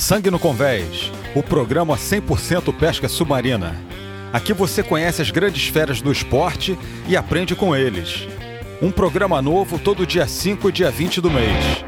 [0.00, 3.76] Sangue no Convés, o programa 100% pesca submarina.
[4.32, 6.76] Aqui você conhece as grandes feras do esporte
[7.06, 8.26] e aprende com eles.
[8.80, 11.84] Um programa novo todo dia 5 e dia 20 do mês.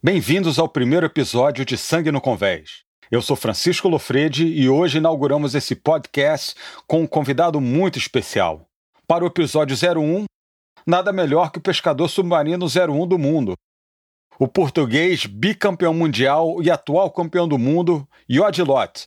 [0.00, 2.84] Bem-vindos ao primeiro episódio de Sangue no Convés.
[3.10, 6.54] Eu sou Francisco Lofredi e hoje inauguramos esse podcast
[6.86, 8.68] com um convidado muito especial.
[9.04, 10.26] Para o episódio 01,
[10.86, 13.54] nada melhor que o pescador submarino 01 do mundo,
[14.38, 19.06] o português bicampeão mundial e atual campeão do mundo, Yod Lot.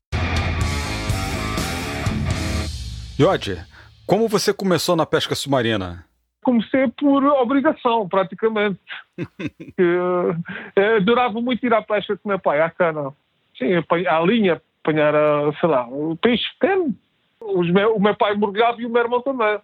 [3.20, 3.66] Yod,
[4.06, 6.06] como você começou na pesca submarina?
[6.44, 8.80] Comecei por obrigação, praticamente.
[9.78, 10.36] eu,
[10.76, 13.12] eu adorava muito ir à pesca com meu pai, à cana.
[13.58, 13.72] Sim,
[14.08, 15.14] à linha, apanhar,
[15.60, 16.96] sei lá, o peixe pequeno.
[17.74, 19.60] Meu, o meu pai mergulhava e o meu irmão também.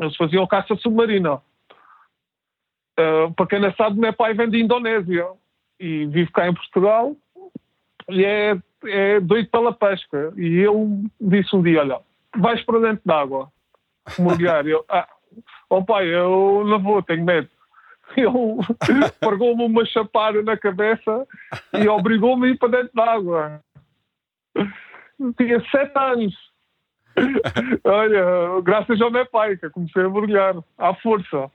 [0.00, 1.42] Eles faziam caça submarina.
[2.98, 5.28] Uh, para quem não sabe, meu pai vem de Indonésia
[5.78, 7.14] e vive cá em Portugal
[8.08, 10.32] e é, é doido pela pesca.
[10.36, 12.00] E ele disse um dia: Olha,
[12.36, 13.50] vais para dentro d'água
[14.18, 14.66] mergulhar.
[14.66, 15.08] eu, ah,
[15.70, 17.48] oh pai, eu não vou, tenho medo.
[18.16, 18.30] Ele
[19.20, 21.26] pegou-me uma chapada na cabeça
[21.74, 23.60] e obrigou-me a ir para dentro d'água.
[25.36, 26.34] Tinha sete anos.
[27.84, 31.50] Olha, graças ao meu pai, que comecei a mergulhar à força.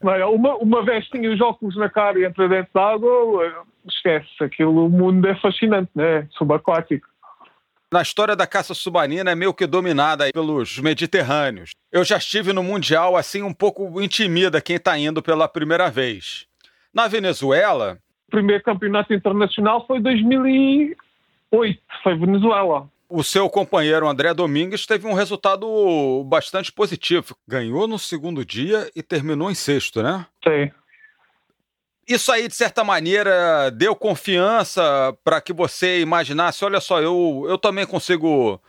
[0.00, 4.90] Uma, uma vez tinha os óculos na cara e entra dentro d'água, esquece, aquilo, o
[4.90, 6.26] mundo é fascinante, né?
[6.32, 7.06] Subaquático.
[7.92, 11.70] Na história da caça submarina é meio que dominada pelos mediterrâneos.
[11.92, 16.46] Eu já estive no Mundial, assim, um pouco intimida quem está indo pela primeira vez.
[16.92, 17.98] Na Venezuela...
[18.28, 25.14] O primeiro campeonato internacional foi 2008, foi Venezuela o seu companheiro André Domingues teve um
[25.14, 27.36] resultado bastante positivo.
[27.46, 30.26] Ganhou no segundo dia e terminou em sexto, né?
[30.42, 30.70] Sim.
[32.08, 37.56] Isso aí, de certa maneira, deu confiança para que você imaginasse: olha só, eu, eu
[37.56, 38.60] também consigo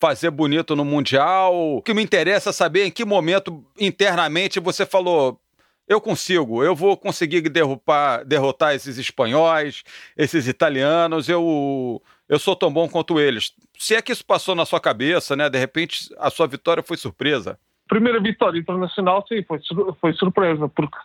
[0.00, 1.54] fazer bonito no Mundial.
[1.76, 5.38] O que me interessa é saber em que momento internamente você falou:
[5.86, 9.82] eu consigo, eu vou conseguir derrubar, derrotar esses espanhóis,
[10.16, 12.00] esses italianos, eu,
[12.30, 13.52] eu sou tão bom quanto eles.
[13.76, 15.50] Se é que isso passou na sua cabeça, né?
[15.50, 17.58] De repente a sua vitória foi surpresa.
[17.88, 19.58] Primeira vitória internacional, sim, foi,
[20.00, 20.96] foi surpresa, porque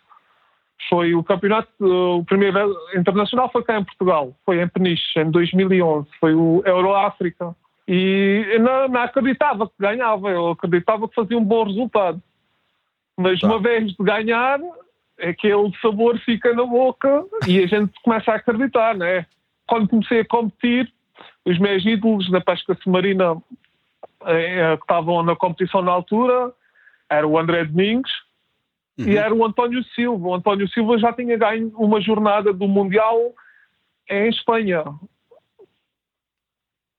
[0.88, 6.06] foi o campeonato, o primeiro internacional foi cá em Portugal, foi em Peniche, em 2011,
[6.20, 7.56] foi o Euro-África.
[7.88, 12.22] E não, não acreditava que ganhava, eu acreditava que fazia um bom resultado.
[13.16, 13.48] Mas tá.
[13.48, 14.60] uma vez de ganhar,
[15.20, 19.26] aquele sabor fica na boca e a gente começa a acreditar, né?
[19.66, 20.92] Quando comecei a competir,
[21.44, 23.36] os meus ídolos na pesca submarina
[24.24, 26.52] eh, que estavam na competição na altura
[27.08, 28.10] era o André Domingos
[28.98, 29.08] uhum.
[29.08, 30.28] e era o António Silva.
[30.28, 33.32] O António Silva já tinha ganho uma jornada do Mundial
[34.08, 34.84] em Espanha.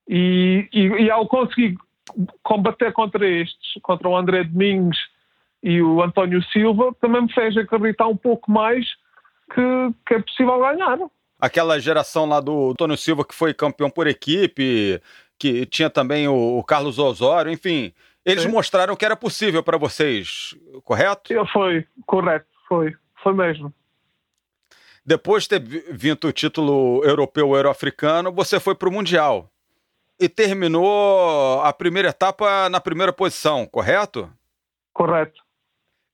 [0.08, 1.76] E, e, e ao conseguir
[2.42, 4.98] combater contra estes, contra o André Domingos
[5.62, 8.86] e o António Silva também me fez acreditar um pouco mais
[9.52, 10.98] que, que é possível ganhar.
[11.38, 15.00] Aquela geração lá do Antônio Silva que foi campeão por equipe,
[15.38, 17.92] que tinha também o, o Carlos Osório, enfim,
[18.24, 18.50] eles Sim.
[18.50, 20.54] mostraram que era possível para vocês,
[20.84, 21.32] correto?
[21.52, 23.72] Foi, correto, foi, foi mesmo.
[25.04, 29.50] Depois de ter vindo o título europeu euro-africano, você foi para o Mundial
[30.20, 34.30] e terminou a primeira etapa na primeira posição, correto?
[34.92, 35.40] Correto.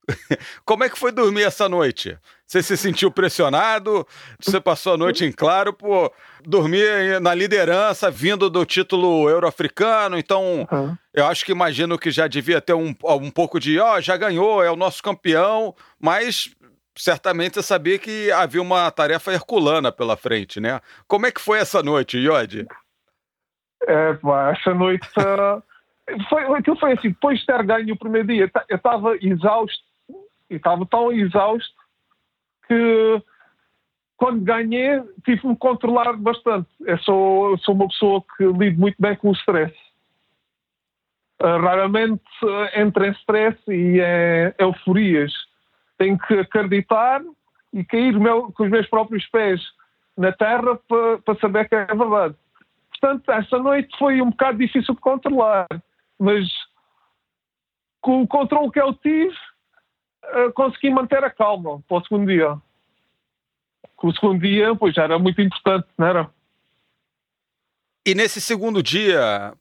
[0.64, 2.18] Como é que foi dormir essa noite?
[2.46, 4.06] Você se sentiu pressionado?
[4.38, 6.12] Você passou a noite em claro por
[6.44, 10.18] dormir na liderança, vindo do título euro-africano.
[10.18, 10.96] Então, uhum.
[11.12, 14.16] eu acho que imagino que já devia ter um, um pouco de, ó, oh, já
[14.16, 16.54] ganhou, é o nosso campeão, mas
[16.96, 20.80] certamente você sabia que havia uma tarefa herculana pela frente, né?
[21.08, 22.66] Como é que foi essa noite, Iod?
[23.86, 24.18] É,
[24.52, 25.08] essa noite.
[26.28, 29.82] Foi, aquilo foi assim, depois de ter ganho o primeiro dia, eu estava exausto
[30.50, 31.74] e estava tão exausto
[32.66, 33.22] que
[34.16, 36.68] quando ganhei tive-me controlar bastante.
[36.80, 39.74] Eu sou, sou uma pessoa que lido muito bem com o stress.
[41.42, 45.32] Uh, raramente uh, entro em stress e em euforias.
[45.98, 47.22] Tenho que acreditar
[47.72, 49.60] e cair meu, com os meus próprios pés
[50.16, 52.36] na terra para pa saber que é verdade.
[52.90, 55.66] Portanto, essa noite foi um bocado difícil de controlar,
[56.18, 56.48] mas
[58.00, 59.34] com o controle que eu tive,
[60.54, 62.56] consegui manter a calma para o segundo dia.
[64.02, 66.30] O segundo dia, pois já era muito importante, não era?
[68.06, 69.54] E nesse segundo dia,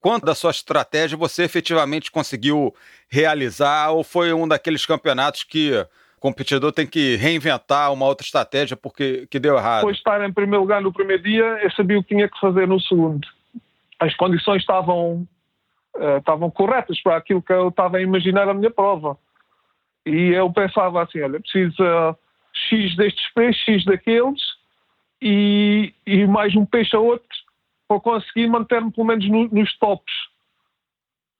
[0.00, 2.74] quanto da sua estratégia você efetivamente conseguiu
[3.08, 8.76] realizar ou foi um daqueles campeonatos que o competidor tem que reinventar uma outra estratégia
[8.76, 9.80] porque que deu errado.
[9.80, 12.38] Depois de estar em primeiro lugar no primeiro dia, eu sabia o que tinha que
[12.38, 13.26] fazer no segundo.
[13.98, 15.26] As condições estavam,
[15.96, 19.16] uh, estavam corretas para aquilo que eu estava a imaginar a minha prova.
[20.06, 22.16] E eu pensava assim, olha, preciso uh,
[22.54, 24.40] X destes peixes, X daqueles
[25.20, 27.26] e, e mais um peixe a outro
[27.88, 30.14] para conseguir manter-me pelo menos no, nos tops.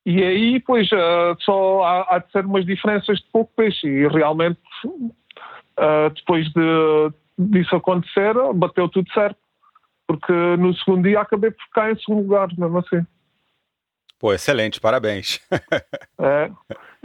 [0.05, 3.87] E aí, pois, uh, só há, há, de ser umas diferenças de pouco peixe.
[3.87, 9.39] E realmente, uh, depois de, disso acontecer, bateu tudo certo.
[10.07, 13.05] Porque no segundo dia acabei por ficar em segundo lugar, mesmo assim.
[14.19, 15.41] Pô, excelente, parabéns.
[16.21, 16.51] é.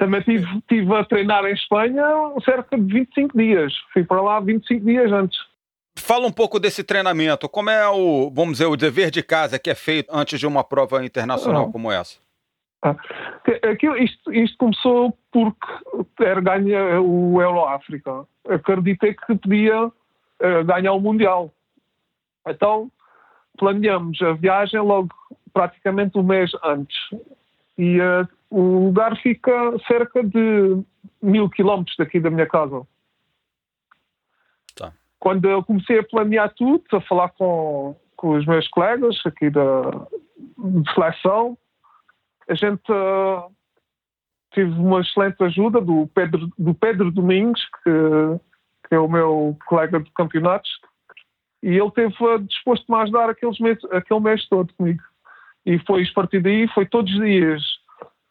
[0.02, 2.04] Também estive tive a treinar em Espanha
[2.44, 3.72] cerca de 25 dias.
[3.94, 5.38] Fui para lá 25 dias antes.
[5.96, 7.48] Fala um pouco desse treinamento.
[7.48, 10.64] Como é o, vamos dizer, o dever de casa que é feito antes de uma
[10.64, 11.72] prova internacional ah.
[11.72, 12.18] como essa?
[12.82, 12.96] Ah.
[13.72, 15.68] Aquilo, isto, isto, começou porque
[16.20, 18.26] era ganha o Euro África.
[18.50, 21.54] Acreditei que podia uh, ganhar o Mundial.
[22.48, 22.92] Então
[23.56, 25.10] planeamos a viagem logo
[25.54, 26.98] praticamente um mês antes.
[27.78, 29.52] E uh, o lugar fica
[29.88, 30.84] cerca de
[31.22, 32.86] mil quilómetros daqui da minha casa.
[34.76, 34.92] Tá.
[35.18, 40.06] Quando eu comecei a planear tudo, a falar com, com os meus colegas aqui da
[40.58, 41.58] de seleção,
[42.50, 43.50] a gente uh,
[44.54, 50.00] tive uma excelente ajuda do Pedro, do Pedro Domingos, que, que é o meu colega
[50.00, 50.70] de campeonatos,
[51.64, 52.14] e ele esteve
[52.48, 55.02] disposto a ajudar aqueles meses, aquele mês todo comigo.
[55.66, 57.81] E foi a partir daí, foi todos os dias,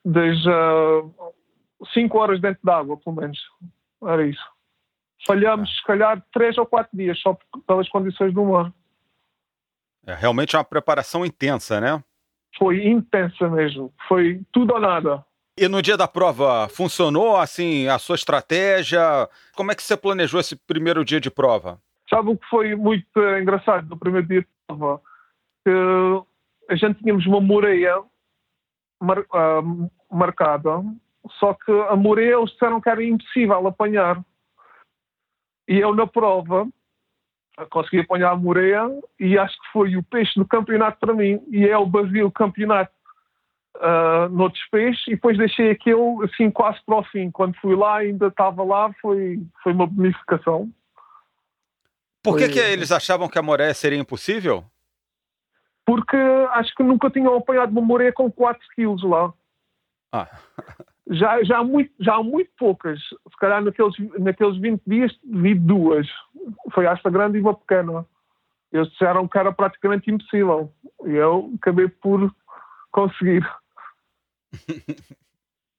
[0.05, 0.50] desde
[1.93, 3.38] 5 uh, horas dentro d'água, pelo menos.
[4.02, 4.44] Era isso.
[5.26, 7.37] Falhamos, se calhar, 3 ou 4 dias, só
[7.67, 8.73] pelas condições do mar.
[10.06, 12.02] É realmente uma preparação intensa, né?
[12.56, 13.93] Foi intensa mesmo.
[14.08, 15.25] Foi tudo ou nada.
[15.56, 19.29] E no dia da prova, funcionou assim a sua estratégia?
[19.55, 21.79] Como é que você planejou esse primeiro dia de prova?
[22.08, 25.02] Sabe o que foi muito engraçado no primeiro dia de prova?
[25.64, 25.70] Que
[26.70, 28.02] a gente tínhamos uma moreia
[29.00, 30.82] mar, uh, marcada,
[31.38, 34.23] só que a moreia eles disseram que era impossível apanhar.
[35.69, 36.69] E eu na prova
[37.70, 38.88] consegui apanhar a moreia
[39.19, 41.43] e acho que foi o peixe do campeonato para mim.
[41.50, 42.93] E é o Brasil campeonato
[43.76, 47.31] uh, noutros peixes e depois deixei aquele assim quase para o fim.
[47.31, 50.70] Quando fui lá, ainda estava lá, foi, foi uma bonificação.
[52.23, 52.55] Por que, foi...
[52.55, 54.64] que eles achavam que a moreia seria impossível?
[55.85, 56.17] Porque
[56.53, 59.32] acho que nunca tinham apanhado uma moreia com 4 quilos lá.
[60.12, 60.29] Ah.
[61.12, 63.00] Já, já, há muito, já há muito poucas.
[63.00, 66.06] Se calhar naqueles, naqueles 20 dias vi duas.
[66.73, 68.06] Foi esta grande e uma pequena.
[68.73, 70.73] Eles disseram que era praticamente impossível.
[71.05, 72.33] E eu acabei por
[72.93, 73.44] conseguir.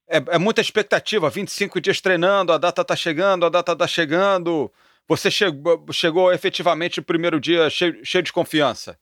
[0.08, 4.70] É, é, muita expectativa, 25 dias treinando, a data está chegando, a data está chegando.
[5.08, 8.98] Você chegou, chegou efetivamente no primeiro dia cheio, cheio de confiança?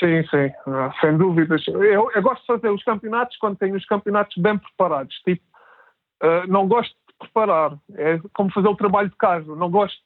[0.00, 1.62] Sim, sim, ah, sem dúvidas.
[1.68, 5.14] Eu, eu, gosto de fazer os campeonatos quando tenho os campeonatos bem preparados.
[5.16, 5.44] Tipo,
[6.22, 10.00] uh, não gosto de preparar, é como fazer o trabalho de casa, não gosto.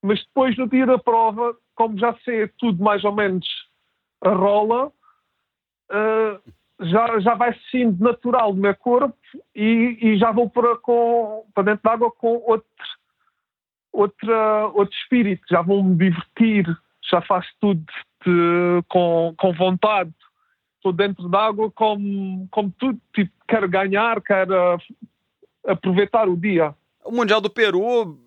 [0.00, 3.44] Mas depois, no dia da prova, como já sei tudo mais ou menos
[4.22, 9.18] a rola, uh, já, já vai sendo natural do meu corpo
[9.52, 12.68] e, e já vou para, com, para dentro da água com outro,
[13.92, 16.64] outra, outro espírito, já vou me divertir,
[17.10, 17.82] já faço tudo
[18.24, 20.12] de, com, com vontade.
[20.76, 24.78] Estou dentro d'água como, como tudo, tipo, quero ganhar, quero
[25.66, 26.74] aproveitar o dia.
[27.04, 28.18] O Mundial do Peru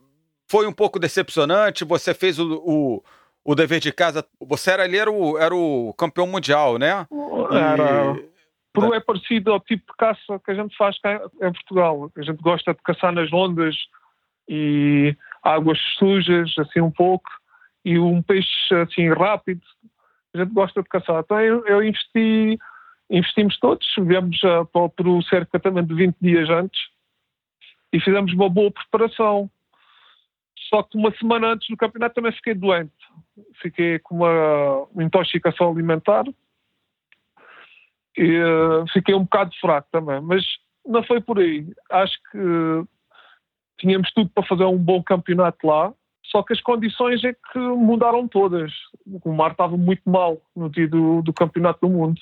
[0.50, 3.04] foi um pouco decepcionante, você fez o, o,
[3.44, 7.08] o dever de casa, você era ali, era o, era o campeão mundial, né?
[7.52, 8.18] Era.
[8.18, 8.32] E...
[8.74, 12.12] Peru é parecido ao tipo de caça que a gente faz cá em Portugal.
[12.18, 13.76] A gente gosta de caçar nas ondas
[14.48, 17.30] e águas sujas, assim um pouco
[17.84, 19.62] e um peixe assim rápido,
[20.34, 21.22] a gente gosta de caçar.
[21.24, 22.60] Então eu, eu investi,
[23.10, 26.80] investimos todos, viemos uh, para o Peru cerca também de 20 dias antes
[27.92, 29.50] e fizemos uma boa preparação.
[30.70, 32.94] Só que uma semana antes do campeonato também fiquei doente.
[33.62, 36.24] Fiquei com uma, uma intoxicação alimentar
[38.18, 40.22] e uh, fiquei um bocado fraco também.
[40.22, 40.46] Mas
[40.86, 41.68] não foi por aí.
[41.90, 42.38] Acho que
[43.80, 45.94] tínhamos tudo para fazer um bom campeonato lá
[46.24, 48.72] só que as condições é que mudaram todas.
[49.24, 52.20] O mar estava muito mal no dia do, do Campeonato do Mundo.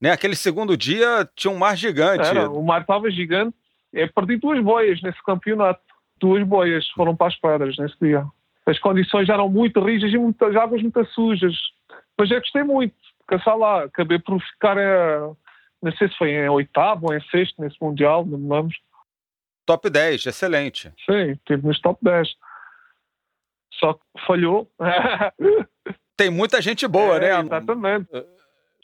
[0.00, 2.28] Né, aquele segundo dia tinha um mar gigante.
[2.28, 3.56] Era, o mar estava gigante.
[3.92, 5.80] Eu perdi duas boias nesse campeonato.
[6.20, 8.24] Duas boias foram para as pedras nesse dia.
[8.66, 11.54] As condições eram muito rígidas e muitas águas muito sujas.
[12.18, 12.94] Mas eu gostei muito
[13.26, 13.84] caçar lá.
[13.84, 14.76] Acabei por ficar,
[15.82, 18.76] não sei se foi em oitavo ou em sexto nesse Mundial, não me lembro.
[19.64, 20.92] Top 10, excelente.
[21.04, 22.28] Sim, estive nos top 10.
[23.78, 24.70] Só que falhou.
[26.16, 27.40] Tem muita gente boa, É, né?
[27.40, 28.08] Exatamente.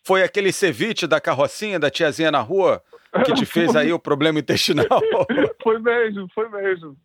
[0.04, 2.82] Foi aquele ceviche da carrocinha, da tiazinha na rua,
[3.24, 4.86] que te fez aí o problema intestinal.
[5.62, 6.96] Foi mesmo, foi mesmo.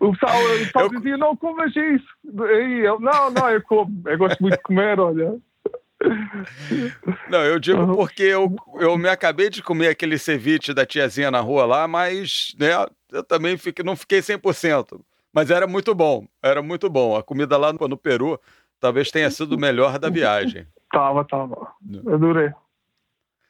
[0.00, 2.06] O pessoal, o pessoal Eu- dizia, não comas isso.
[2.24, 4.00] E eu, não, não, eu como.
[4.08, 5.36] Eu gosto muito de comer, olha.
[7.28, 7.94] Não, eu digo Uhum.
[7.96, 12.54] porque eu, eu me acabei de comer aquele ceviche da tiazinha na rua lá, mas
[12.58, 12.68] né,
[13.12, 15.00] eu também fiquei, não fiquei 100%.
[15.32, 17.16] Mas era muito bom, era muito bom.
[17.16, 18.38] A comida lá no, no Peru
[18.78, 20.66] talvez tenha sido o melhor da viagem.
[20.92, 21.72] Tava, tava.
[22.12, 22.52] Adorei.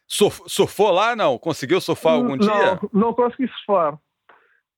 [0.06, 1.36] Surf- surfou lá, não?
[1.36, 2.80] Conseguiu surfar algum não, dia?
[2.92, 3.98] Não consegui surfar.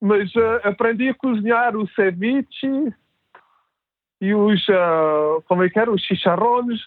[0.00, 2.94] Mas eh, aprendi a cozinhar o ceviche
[4.18, 6.80] e os, ah, como é que era, os chicharrones.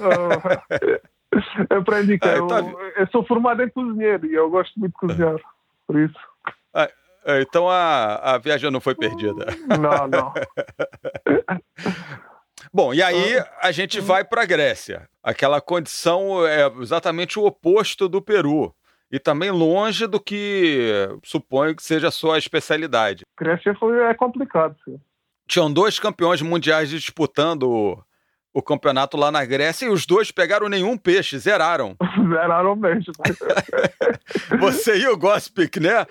[0.00, 0.60] Ah,
[1.70, 2.60] aprendi que Ah, eu, tá-
[2.96, 5.36] eu sou formado em cozinheiro e eu gosto muito de cozinhar.
[5.86, 6.18] Por isso,
[7.40, 9.46] Então a, a viagem não foi perdida.
[9.68, 10.32] não, não.
[12.72, 15.08] Bom, e aí a gente vai para a Grécia.
[15.22, 18.74] Aquela condição é exatamente o oposto do Peru.
[19.10, 23.24] E também longe do que suponho que seja a sua especialidade.
[23.38, 24.76] Grécia foi, é complicado.
[24.84, 25.00] Sim.
[25.48, 28.04] Tinham dois campeões mundiais disputando o,
[28.54, 31.96] o campeonato lá na Grécia e os dois pegaram nenhum peixe, zeraram.
[32.28, 33.12] Zeraram mesmo.
[34.60, 36.06] Você e o Gospic, né?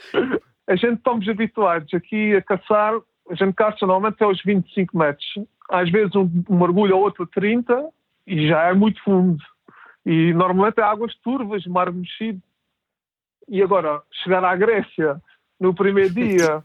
[0.69, 2.93] A gente estamos habituados aqui a caçar,
[3.27, 5.27] a gente caça normalmente até aos 25 metros.
[5.67, 7.89] Às vezes um, um mergulho ou outro 30
[8.27, 9.43] e já é muito fundo.
[10.05, 12.39] E normalmente é águas turvas, mar mexido.
[13.47, 15.19] E agora, chegar à Grécia
[15.59, 16.63] no primeiro dia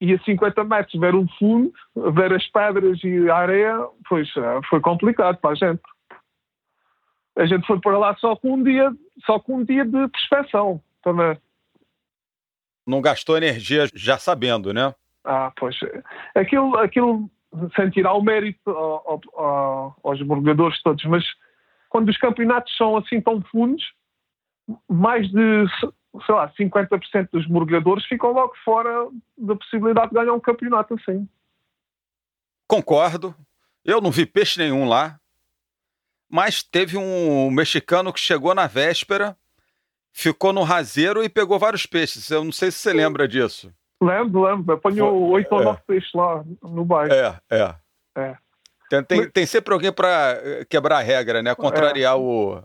[0.00, 1.72] e a 50 metros ver um fundo,
[2.12, 5.82] ver as pedras e a areia, pois eh, foi complicado para a gente.
[7.38, 8.92] A gente foi para lá só com um dia,
[9.24, 11.38] só com um dia de prospeção também.
[12.86, 14.94] Não gastou energia já sabendo, né?
[15.24, 15.76] Ah, pois.
[16.34, 17.30] Aquilo, aquilo
[17.76, 21.24] sem tirar o mérito ao- ao- ao- aos mergulhadores todos, mas
[21.88, 23.84] quando os campeonatos são assim tão fundos,
[24.88, 25.66] mais de,
[26.26, 28.90] sei lá, 50% dos mergulhadores ficam logo fora
[29.36, 31.28] da possibilidade de ganhar um campeonato assim.
[32.66, 33.34] Concordo.
[33.84, 35.18] Eu não vi peixe nenhum lá.
[36.30, 39.36] Mas teve um mexicano que chegou na véspera,
[40.12, 42.30] ficou no raseiro e pegou vários peixes.
[42.30, 43.72] Eu não sei se você lembra disso.
[44.00, 44.74] Lembro, lembro.
[44.74, 45.64] Apanhou oito ou é.
[45.64, 47.12] nove peixes lá no bairro.
[47.12, 47.74] É, é.
[48.16, 48.36] É.
[48.90, 51.54] Tem, tem, Mas- tem sempre alguém para quebrar a regra, né?
[51.54, 52.62] Contrariar o.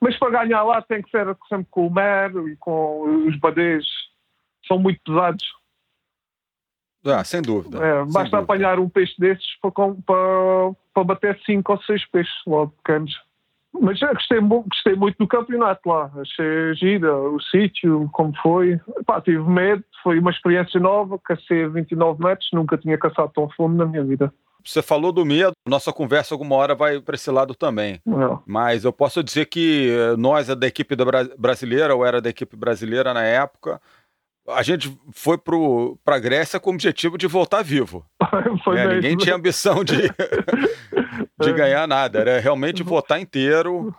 [0.00, 3.84] Mas para ganhar lá tem que ser sempre com o mer e com os badês.
[4.66, 5.44] São muito pesados.
[7.04, 7.78] Ah, sem dúvida.
[7.78, 8.38] É, sem basta dúvida.
[8.38, 13.14] apanhar um peixe desses para, para, para bater cinco ou seis peixes logo pequenos.
[13.80, 16.10] Mas eu gostei, gostei muito do campeonato lá.
[16.20, 18.80] Achei gira o sítio, como foi.
[19.06, 21.18] Pá, tive medo, foi uma experiência nova.
[21.18, 24.32] Cacei a 29 metros, nunca tinha caçado tão fundo na minha vida.
[24.64, 28.00] Você falou do medo, nossa conversa alguma hora vai para esse lado também.
[28.04, 28.42] Não.
[28.44, 32.20] Mas eu posso dizer que eh, nós, é da equipe da Bra- brasileira, ou era
[32.20, 33.80] da equipe brasileira na época,
[34.48, 38.04] a gente foi para a Grécia com o objetivo de voltar vivo.
[38.64, 38.94] foi mesmo.
[38.94, 39.96] Ninguém tinha ambição de,
[41.40, 41.52] de É.
[41.52, 43.94] ganhar nada, era realmente votar inteiro.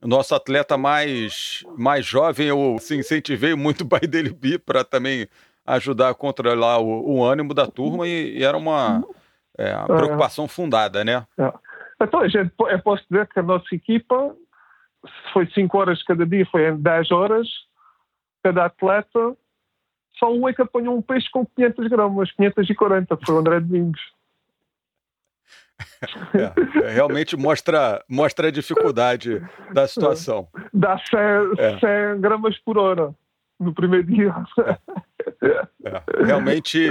[0.00, 5.28] Nosso atleta mais, mais jovem, eu assim, incentivei muito o pai dele ir para também
[5.64, 9.04] ajudar a controlar o, o ânimo da turma e, e era uma,
[9.56, 11.24] é, uma preocupação fundada, né?
[12.00, 14.34] Então, a gente, eu posso dizer que a nossa equipa
[15.06, 17.48] se foi 5 horas cada dia, foi em 10 horas
[18.42, 19.36] cada atleta.
[20.22, 23.58] Só um é que apanhou um peixe com 500 gramas, 540, que foi o André
[23.58, 24.00] Domingos.
[26.34, 30.46] É, é, realmente mostra, mostra a dificuldade da situação.
[30.72, 31.18] Dá 100,
[31.58, 32.12] É.
[32.14, 33.12] 100 gramas por hora
[33.58, 34.32] no primeiro dia.
[35.42, 36.88] É, realmente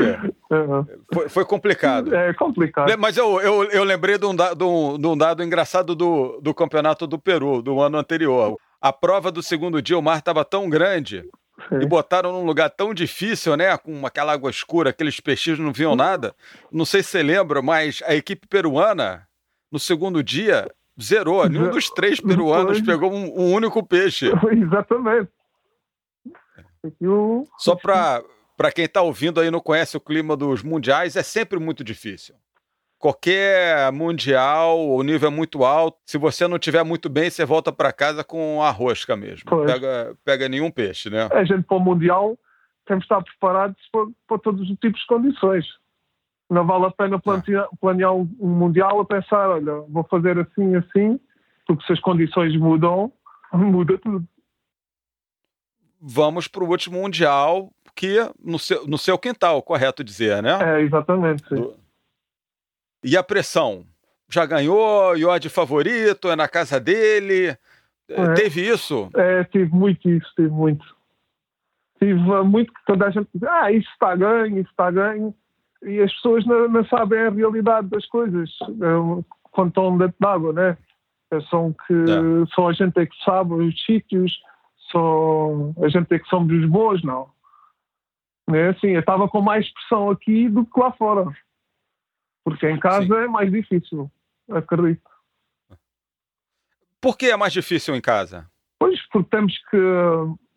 [1.14, 2.14] foi, foi complicado.
[2.14, 2.92] É complicado.
[3.00, 6.40] Mas eu, eu, eu lembrei de um, da- de um- de um dado engraçado do,
[6.42, 8.58] do campeonato do Peru, do ano anterior.
[8.82, 11.24] A prova do segundo dia, o mar estava tão grande
[11.72, 11.88] e Sim.
[11.88, 13.78] botaram num lugar tão difícil, né?
[13.78, 16.36] Com aquela água escura, aqueles peixinhos não viam nada.
[16.72, 19.28] Não sei se você lembra, mas a equipe peruana,
[19.72, 20.70] no segundo dia,
[21.02, 21.48] zerou.
[21.48, 22.86] Nenhum dos três peruanos Foi.
[22.88, 24.28] pegou um, um único peixe.
[24.52, 25.30] Exatamente.
[27.00, 28.24] E o- Só para
[28.58, 31.84] para quem está ouvindo aí e não conhece o clima dos mundiais, é sempre muito
[31.84, 32.36] difícil.
[33.02, 35.98] Qualquer mundial, o nível é muito alto.
[36.06, 39.46] Se você não tiver muito bem, você volta para casa com a rosca mesmo.
[39.48, 39.72] Pois.
[39.72, 41.28] Pega, pega nenhum peixe, né?
[41.32, 42.38] a gente para o Mundial
[42.86, 45.66] temos de estar preparados para, para todos os tipos de condições.
[46.48, 50.76] Não vale a pena planear, planear um um Mundial a pensar, olha, vou fazer assim,
[50.76, 51.20] assim,
[51.66, 53.12] porque se as condições mudam,
[53.52, 54.24] muda tudo.
[56.00, 60.60] vamos para o último Mundial, que no seu, no seu quintal, correto dizer, né?
[60.62, 61.50] É, exatamente.
[61.50, 61.81] Do...
[63.04, 63.86] E a pressão?
[64.30, 65.16] Já ganhou?
[65.18, 66.30] Iod favorito?
[66.30, 67.58] É na casa dele?
[68.08, 68.34] É.
[68.34, 69.10] Teve isso?
[69.16, 70.86] É, tive muito isso, tive muito.
[72.00, 75.34] Tive muito que toda a gente diz, ah, isso está ganho, isso está ganho.
[75.84, 80.54] E as pessoas não, não, sabem a realidade das coisas é, quando estão dentro d'água,
[80.54, 80.78] né?
[81.50, 82.46] São, que, é.
[82.54, 84.42] só a gente é que sabe os sítios,
[84.92, 85.50] só
[85.82, 87.30] a gente é que somos os bons, não.
[88.54, 91.26] É assim, eu estava com mais pressão aqui do que lá fora.
[92.44, 93.14] Porque em casa Sim.
[93.14, 94.12] é mais difícil,
[94.50, 95.10] acredito.
[97.00, 98.50] Por que é mais difícil em casa?
[98.80, 99.78] Pois, porque temos que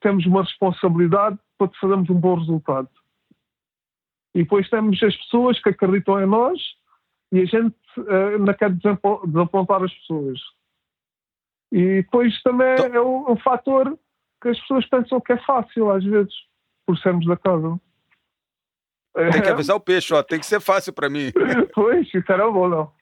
[0.01, 2.89] temos uma responsabilidade para fazermos um bom resultado.
[4.35, 6.61] E depois temos as pessoas que acreditam em nós
[7.33, 10.39] e a gente uh, não quer desapontar as pessoas.
[11.73, 12.95] E depois também então...
[12.95, 13.99] é um, um fator
[14.43, 16.35] que as pessoas pensam que é fácil às vezes,
[16.87, 17.81] por sermos da casa.
[19.15, 21.33] Tem que avisar o peixe, ó, tem que ser fácil para mim.
[21.73, 22.93] pois, isso era bom, não.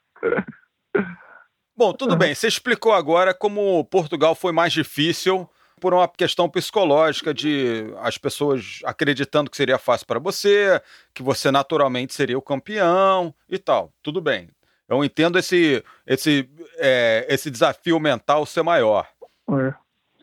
[1.75, 2.35] Bom, tudo bem.
[2.35, 5.49] Você explicou agora como Portugal foi mais difícil
[5.81, 10.81] por uma questão psicológica de as pessoas acreditando que seria fácil para você,
[11.15, 13.91] que você naturalmente seria o campeão e tal.
[14.03, 14.49] Tudo bem.
[14.89, 19.09] Eu entendo esse, esse, é, esse desafio mental ser maior.
[19.51, 19.75] É,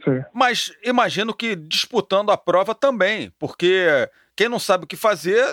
[0.04, 0.24] sim.
[0.32, 4.08] Mas imagino que disputando a prova também, porque
[4.40, 5.44] quem não sabe o que fazer,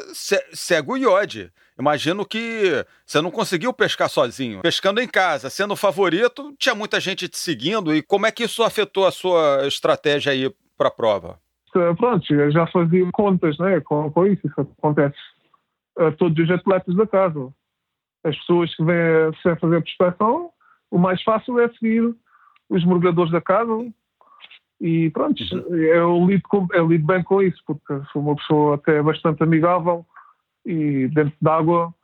[0.53, 1.51] segue o iode.
[1.77, 4.63] Imagino que você não conseguiu pescar sozinho.
[4.63, 7.93] Pescando em casa, sendo o favorito, tinha muita gente te seguindo.
[7.93, 11.37] E como é que isso afetou a sua estratégia aí para a prova?
[11.73, 14.47] Pronto, eu já fazia contas né, com, com isso.
[14.47, 15.19] Isso acontece
[15.99, 17.53] a todos os atletas da casa.
[18.23, 20.51] As pessoas que vêm sem fazer prospeção,
[20.93, 22.15] o mais fácil é seguir
[22.71, 23.73] os mergulhadores da casa,
[24.81, 25.77] e pronto, uhum.
[25.77, 30.07] eu, lido com, eu lido bem com isso, porque sou uma pessoa até bastante amigável
[30.65, 31.95] e dentro d'água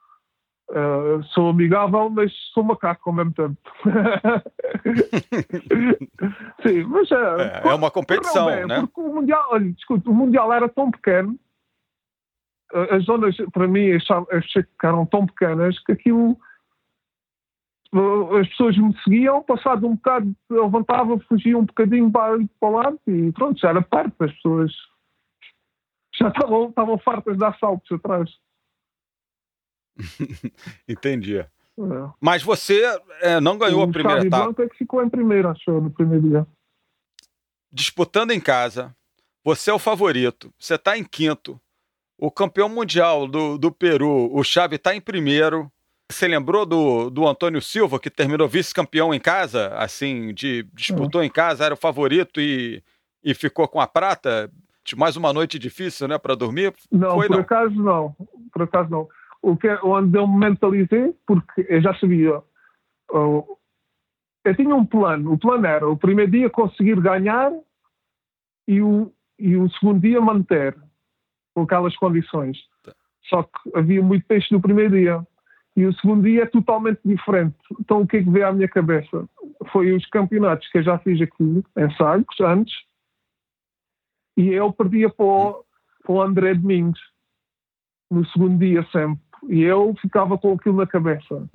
[0.70, 3.56] uh, sou amigável, mas sou macaco ao mesmo tempo.
[6.62, 8.80] Sim, mas é, é, é uma competição, bem, né?
[8.80, 11.38] Porque o Mundial, olha, desculpa, o Mundial era tão pequeno,
[12.90, 13.90] as zonas, para mim,
[14.30, 16.38] achei que eram tão pequenas que aquilo
[18.38, 22.72] as pessoas me seguiam, passado um bocado, eu levantava, fugia um bocadinho para, para o
[22.72, 24.72] lado e pronto, já era perto, as pessoas
[26.14, 28.30] já estavam, estavam fartas de dar saltos atrás.
[30.88, 31.38] Entendi.
[31.38, 31.48] É.
[32.20, 32.82] Mas você
[33.20, 34.44] é, não ganhou o a primeira etapa.
[34.44, 36.46] Blanco é que ficou em primeiro, achou, no primeiro dia.
[37.70, 38.94] Disputando em casa,
[39.44, 41.60] você é o favorito, você está em quinto.
[42.18, 45.70] O campeão mundial do, do Peru, o Xavi, está em primeiro.
[46.12, 51.24] Você lembrou do, do Antônio Silva, que terminou vice-campeão em casa, assim, de, disputou é.
[51.24, 52.82] em casa, era o favorito e,
[53.24, 54.50] e ficou com a prata?
[54.96, 56.74] Mais uma noite difícil, né, para dormir?
[56.90, 57.40] Não, Foi, por não?
[57.40, 58.16] acaso não.
[58.52, 59.08] Por acaso não.
[59.40, 62.42] O que, onde eu me mentalizei, porque eu já sabia.
[63.10, 65.32] eu tinha um plano.
[65.32, 67.50] O plano era o primeiro dia conseguir ganhar
[68.68, 70.76] e o, e o segundo dia manter
[71.54, 72.58] com aquelas condições.
[72.82, 72.92] Tá.
[73.28, 75.26] Só que havia muito peixe no primeiro dia
[75.76, 77.56] e o segundo dia é totalmente diferente.
[77.80, 79.28] Então o que é que veio à minha cabeça?
[79.70, 82.74] Foi os campeonatos que eu já fiz aqui em Sagres antes
[84.36, 85.64] e eu perdia para o,
[86.02, 87.00] para o André Domingos
[88.10, 89.20] no segundo dia sempre.
[89.48, 91.48] E eu ficava com aquilo na cabeça.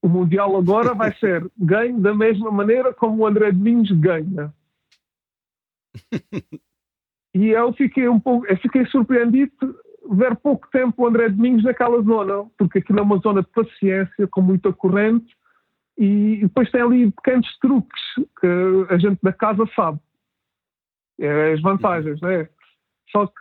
[0.00, 4.54] O Mundial agora vai ser ganho da mesma maneira como o André Domingos ganha.
[7.34, 9.52] E eu fiquei um pouco, eu fiquei surpreendido
[10.10, 14.26] ver pouco tempo o André Domingos naquela zona, porque aquilo é uma zona de paciência,
[14.28, 15.36] com muita corrente,
[15.96, 18.00] e depois tem ali pequenos truques
[18.40, 18.46] que
[18.88, 19.98] a gente da casa sabe.
[21.20, 22.48] É as vantagens, né?
[23.10, 23.40] Só que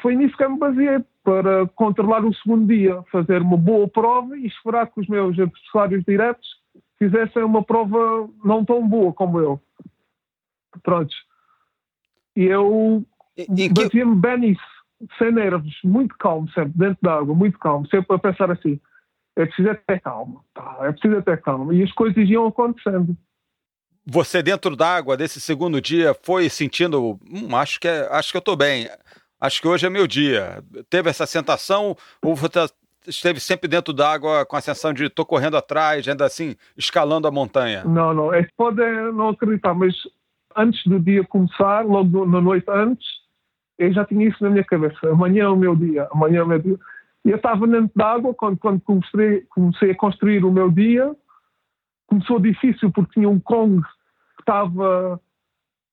[0.00, 4.36] foi nisso que eu me baseei para controlar o segundo dia, fazer uma boa prova
[4.36, 6.48] e esperar que os meus adversários diretos
[6.98, 9.60] fizessem uma prova não tão boa como eu.
[10.82, 11.14] Pronto.
[12.36, 13.04] E eu
[13.74, 14.71] baseei-me bem nisso
[15.18, 18.80] sem nervos, muito calmo sempre, dentro da água, muito calmo, sempre a pensar assim,
[19.36, 20.78] é preciso é ter calma, tá?
[20.82, 21.74] é preciso é ter calma.
[21.74, 23.16] E as coisas iam acontecendo.
[24.04, 28.40] Você dentro d'água desse segundo dia foi sentindo, hum, acho que é, acho que eu
[28.40, 28.88] estou bem,
[29.40, 30.62] acho que hoje é meu dia.
[30.90, 32.66] Teve essa sensação ou você
[33.06, 37.30] esteve sempre dentro d'água com a sensação de estou correndo atrás, ainda assim escalando a
[37.30, 37.84] montanha?
[37.84, 39.94] Não, não, é pode não acreditar, mas
[40.56, 43.06] antes do dia começar, logo na noite antes,
[43.78, 45.10] eu já tinha isso na minha cabeça.
[45.10, 46.78] Amanhã é o meu dia, amanhã é o meu dia.
[47.24, 51.14] E eu estava dentro d'água quando, quando comecei, comecei a construir o meu dia.
[52.06, 55.20] Começou difícil porque tinha um Kong que estava,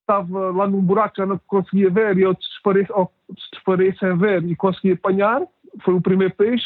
[0.02, 4.94] estava lá num buraco já não conseguia ver e eu disparei, sem ver e consegui
[4.94, 5.42] apanhar,
[5.84, 6.66] foi o primeiro peixe,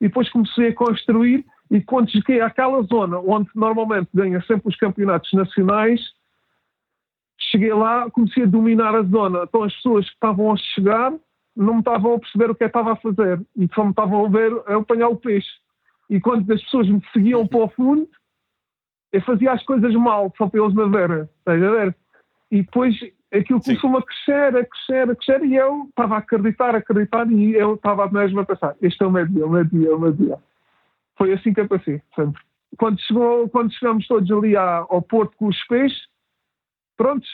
[0.00, 4.76] e depois comecei a construir e quando cheguei àquela zona onde normalmente ganha sempre os
[4.76, 6.00] campeonatos nacionais,
[7.54, 9.44] cheguei lá, comecei a dominar a zona.
[9.44, 11.12] Então as pessoas que estavam a chegar
[11.56, 14.26] não me estavam a perceber o que eu estava a fazer e só me estavam
[14.26, 15.48] a ver a apanhar o peixe.
[16.10, 18.08] E quando as pessoas me seguiam para o fundo,
[19.12, 21.28] eu fazia as coisas mal, só para eles me verem.
[21.38, 21.96] Estás a ver?
[22.50, 22.96] E depois
[23.32, 27.30] aquilo começou a crescer, a crescer, a crescer, e eu estava a acreditar, a acreditar,
[27.30, 29.88] e eu estava mesmo a pensar: este é o meu dia, é o meu dia,
[29.88, 30.38] é o meu dia.
[31.16, 32.42] Foi assim que eu passei, sempre.
[32.76, 36.08] Quando, chegou, quando chegamos todos ali ao Porto com os peixes,
[36.96, 37.26] pronto,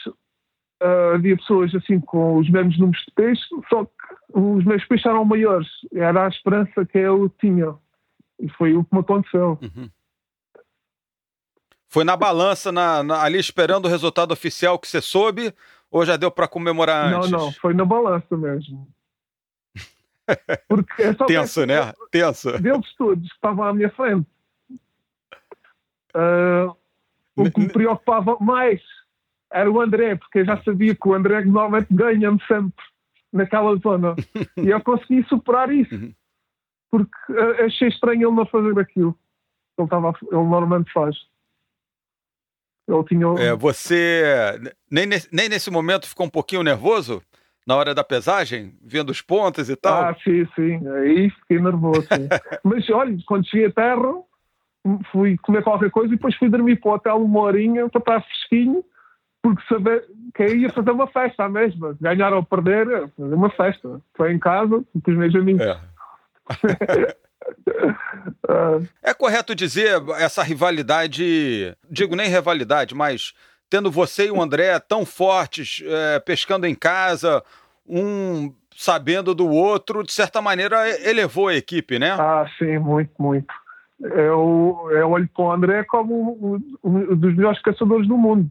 [0.81, 3.91] uh, havia pessoas assim com os mesmos números de peixes, só que
[4.33, 5.67] os meus peixes eram maiores.
[5.93, 7.75] Era a esperança que eu tinha.
[8.39, 9.59] E foi o que me aconteceu.
[9.61, 9.89] Uhum.
[11.87, 15.53] Foi na balança, na, na, ali esperando o resultado oficial que você soube,
[15.91, 17.29] ou já deu para comemorar antes?
[17.29, 18.87] Não, não, foi na balança mesmo.
[20.69, 21.93] Porque é Tenso, né?
[22.09, 22.57] Tenso.
[22.59, 24.25] Deles todos que estavam à minha frente.
[26.15, 26.75] Uh,
[27.35, 28.81] o que me preocupava mais
[29.51, 32.83] era o André, porque eu já sabia que o André normalmente ganha-me sempre
[33.31, 34.15] naquela zona.
[34.57, 35.93] e eu consegui superar isso.
[35.95, 36.13] Uhum.
[36.89, 39.17] Porque uh, achei estranho ele não fazer aquilo.
[39.77, 41.15] Ele, tava, ele normalmente faz.
[42.87, 43.25] Eu tinha...
[43.39, 44.59] É, você
[44.89, 47.21] nem nesse, nem nesse momento ficou um pouquinho nervoso?
[47.65, 50.03] Na hora da pesagem, vendo os pontos e tal?
[50.03, 50.87] Ah, sim, sim.
[50.89, 52.07] Aí fiquei nervoso.
[52.63, 54.11] Mas olha, quando cheguei a terra,
[55.11, 58.21] fui comer qualquer coisa e depois fui dormir para o hotel uma horinha para estar
[58.23, 58.83] fresquinho,
[59.41, 61.97] porque saber que ia fazer uma festa à mesma.
[61.99, 64.01] Ganhar ou perder, fazer uma festa.
[64.15, 65.61] Foi em casa, com os meus amigos.
[65.61, 65.77] É.
[69.03, 73.33] é correto dizer essa rivalidade, digo nem rivalidade, mas
[73.69, 77.43] tendo você e o André tão fortes, é, pescando em casa,
[77.87, 80.77] um sabendo do outro, de certa maneira
[81.07, 82.11] elevou a equipe, né?
[82.11, 83.53] Ah, sim, muito, muito.
[84.01, 88.49] Eu, eu olho para o André como um, dos melhores caçadores do mundo.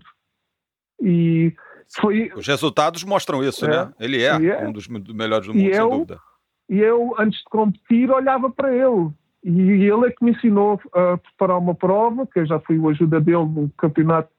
[1.00, 1.54] E
[2.00, 2.30] foi...
[2.36, 3.92] Os resultados mostram isso, é, né?
[3.98, 6.20] Ele é, é, um dos melhores do mundo, sem eu, dúvida.
[6.68, 9.10] E eu, antes de competir, olhava para ele.
[9.42, 9.50] E
[9.86, 13.20] ele é que me ensinou a preparar uma prova, que eu já fui o ajuda
[13.20, 14.30] dele no campeonato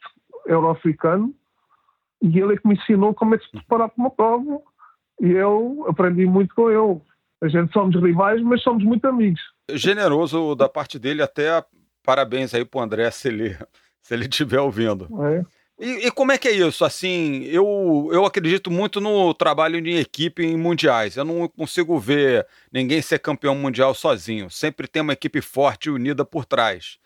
[0.46, 1.34] euro-africano.
[2.22, 4.62] E ele é que me ensinou como é que se preparar para uma prova.
[5.20, 7.02] E eu aprendi muito com ele.
[7.42, 9.42] A gente somos rivais, mas somos muito amigos.
[9.70, 11.64] Generoso da parte dele, até
[12.04, 13.58] parabéns aí para o André se ele
[14.02, 15.08] se ele estiver ouvindo.
[15.26, 15.44] É.
[15.82, 16.86] E, e, como é que é isso?
[16.86, 21.18] Assim, eu, eu acredito muito no trabalho em equipe em mundiais.
[21.18, 24.48] Eu não consigo ver ninguém ser campeão mundial sozinho.
[24.52, 27.00] Sempre tem uma equipe forte e unida por trás.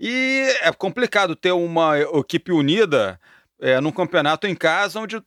[0.00, 3.20] E é complicado ter uma equipe unida
[3.60, 5.22] é, num campeonato em casa onde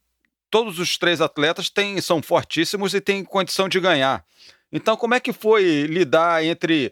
[0.49, 4.25] todos os três atletas têm, são fortíssimos e têm condição de ganhar.
[4.71, 6.91] Então, como é que foi lidar entre.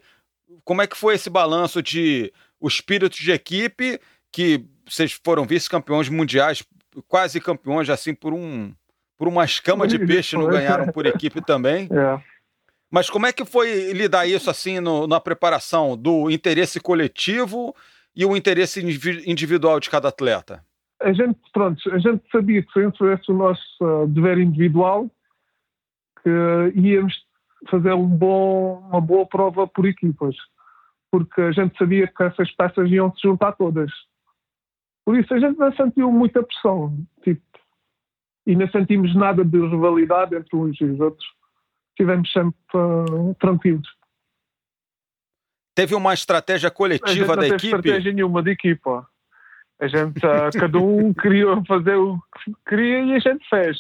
[0.63, 3.99] Como é que foi esse balanço de o espírito de equipe
[4.35, 6.61] que vocês foram vice-campeões mundiais,
[7.07, 8.73] quase campeões, assim, por um
[9.17, 11.87] por uma escama de peixe, não ganharam por equipe também.
[11.89, 12.21] É.
[12.91, 17.73] Mas como é que foi lidar isso assim no, na preparação do interesse coletivo
[18.13, 18.81] e o interesse
[19.25, 20.61] individual de cada atleta?
[21.01, 25.09] A gente, pronto, a gente sabia que se esse o nosso uh, dever individual,
[26.21, 27.13] que íamos
[27.69, 30.35] fazer um bom, uma boa prova por equipas,
[31.09, 33.89] porque a gente sabia que essas peças iam se juntar todas.
[35.05, 37.43] Por isso a gente não sentiu muita pressão, tipo,
[38.45, 41.25] e não sentimos nada de rivalidade entre uns e os outros.
[41.91, 43.87] Estivemos sempre uh, tranquilos.
[45.75, 47.71] Teve uma estratégia coletiva da equipe?
[47.71, 49.07] Não teve estratégia nenhuma de equipa.
[49.79, 53.77] A gente, uh, cada um queria fazer o que queria e a gente fez.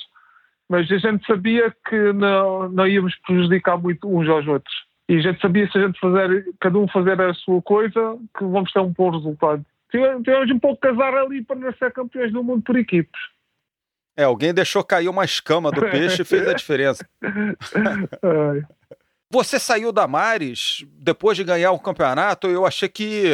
[0.69, 4.73] Mas a gente sabia que não, não íamos prejudicar muito uns aos outros.
[5.07, 8.43] E a gente sabia se a gente fazer, cada um fazer a sua coisa, que
[8.43, 9.63] vamos ter um bom resultado.
[9.91, 13.19] Tivemos um pouco casar ali para não ser campeões do mundo por equipes.
[14.17, 17.07] É, alguém deixou cair uma escama do peixe e fez a diferença.
[19.29, 22.47] Você saiu da Mares depois de ganhar o campeonato.
[22.47, 23.25] Eu achei que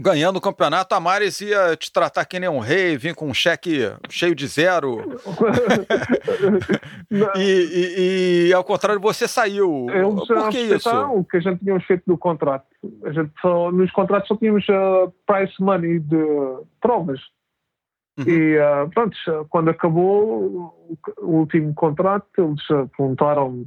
[0.00, 3.34] ganhando o campeonato, a Mares ia te tratar que nem um rei, vir com um
[3.34, 4.98] cheque cheio de zero.
[7.36, 9.86] e, e, e, ao contrário, você saiu.
[9.90, 10.88] Eu, Por que isso?
[10.88, 12.64] O que a gente tinha feito no contrato.
[13.04, 16.16] A gente só, nos contratos só tínhamos uh, price money de
[16.80, 17.20] provas.
[18.18, 18.24] Uhum.
[18.26, 19.16] E uh, pronto,
[19.50, 20.74] quando acabou
[21.18, 23.66] o último contrato, eles uh, perguntaram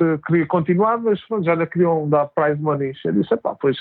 [0.00, 2.92] se queria continuar, mas já lhe queriam dar prize money.
[3.04, 3.76] Eu disse, pá, pois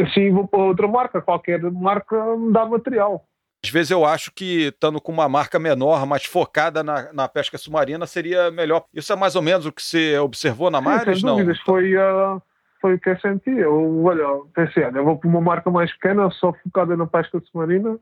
[0.00, 3.24] assim vou para outra marca, qualquer marca me dá material.
[3.64, 7.58] Às vezes eu acho que estando com uma marca menor, mais focada na, na pesca
[7.58, 8.84] submarina, seria melhor.
[8.94, 11.36] Isso é mais ou menos o que você observou na Mares, não?
[11.36, 11.58] Dúvidas.
[11.62, 12.40] Foi, uh,
[12.80, 13.50] foi o que eu senti.
[13.50, 17.40] Eu, olha, pensei, olha, eu vou para uma marca mais pequena, só focada na pesca
[17.40, 17.98] submarina,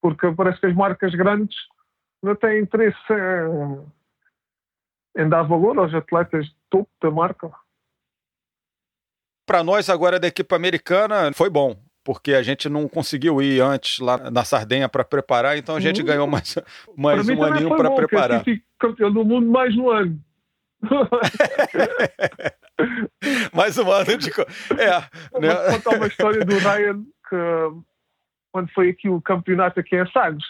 [0.00, 1.56] porque parece que as marcas grandes
[2.22, 2.96] não têm interesse
[5.14, 7.50] em, em dar valor aos atletas topo da marca.
[9.46, 13.98] Para nós agora da equipe americana foi bom porque a gente não conseguiu ir antes
[13.98, 16.06] lá na Sardenha para preparar, então a gente uhum.
[16.06, 16.56] ganhou mais,
[16.96, 18.42] mais um aninho para preparar.
[18.46, 20.18] Eu campeão do mundo mais um ano.
[23.52, 24.30] mais um ano de.
[24.78, 25.54] É, né?
[25.54, 27.36] Vou contar uma história do Ryan que
[28.50, 30.44] quando foi aqui o campeonato aqui em Sagres.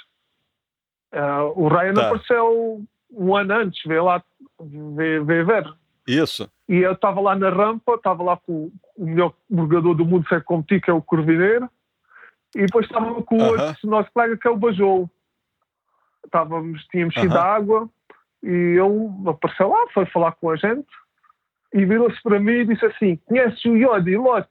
[1.13, 2.07] Uh, o Ryan tá.
[2.07, 4.23] apareceu um ano antes, veio lá
[4.61, 5.65] ver, ver, ver.
[6.11, 6.51] Isso.
[6.69, 10.41] E eu estava lá na rampa, estava lá com o melhor mergador do mundo, sei
[10.41, 11.69] competir, que é o Corvineiro,
[12.55, 13.69] e depois estava com o uh -huh.
[13.69, 15.11] outro nosso colega, que é o Bajou.
[16.25, 17.29] Estávamos, tínhamos uh -huh.
[17.29, 17.89] da água,
[18.43, 20.89] e ele apareceu lá, foi falar com a gente,
[21.73, 24.49] e virou-se para mim e disse assim: Conheces o Yodi Lote?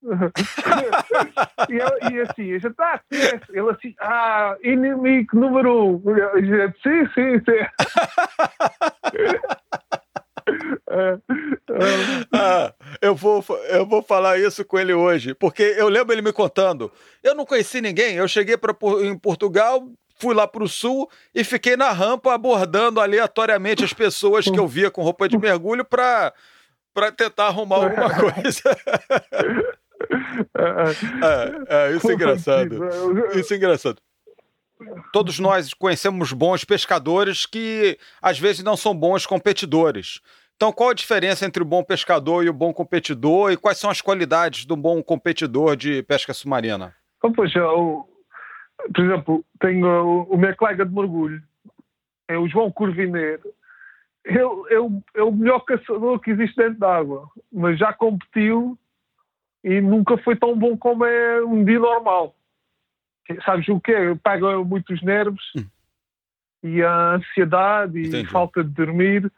[1.68, 3.44] e, eu, e assim, a gente, ah, conhece.
[3.50, 6.02] Ele assim, ah, inimigo número um.
[6.16, 7.66] Eu, gente, sim, sim, sim.
[12.32, 16.32] ah, eu, vou, eu vou falar isso com ele hoje, porque eu lembro ele me
[16.32, 16.90] contando.
[17.22, 21.44] Eu não conheci ninguém, eu cheguei pra, em Portugal, fui lá para o sul e
[21.44, 26.32] fiquei na rampa abordando aleatoriamente as pessoas que eu via com roupa de mergulho para
[27.16, 28.62] tentar arrumar alguma coisa.
[31.68, 32.80] é, é, isso é engraçado.
[33.34, 34.02] Isso é engraçado.
[35.12, 40.20] Todos nós conhecemos bons pescadores que às vezes não são bons competidores.
[40.58, 43.88] Então, qual a diferença entre o bom pescador e o bom competidor e quais são
[43.88, 46.96] as qualidades do bom competidor de pesca submarina?
[47.16, 48.08] Então, pois, eu,
[48.92, 51.40] por exemplo, tenho o, meu colega de mergulho,
[52.26, 53.54] é o João Corvineiro.
[54.24, 58.76] Ele, ele é o melhor caçador que existe dentro d'água, mas já competiu
[59.62, 62.34] e nunca foi tão bom como é um dia normal.
[63.44, 64.12] Sabes o que é?
[64.16, 65.64] Pega muitos nervos hum.
[66.64, 68.28] e a ansiedade e Entendi.
[68.28, 69.30] falta de dormir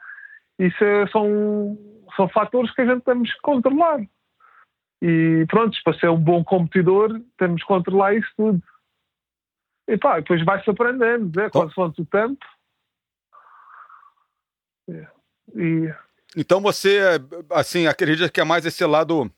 [0.61, 1.79] isso é, são,
[2.15, 4.01] são fatores que a gente temos que controlar.
[5.01, 8.63] E pronto, para ser um bom competidor, temos que controlar isso tudo.
[9.89, 11.47] E pá, depois vai-se aprendendo, né?
[11.47, 12.45] Então, consoante o tempo.
[15.57, 15.93] E...
[16.37, 17.01] Então você,
[17.51, 19.33] assim, acredita que é mais esse lado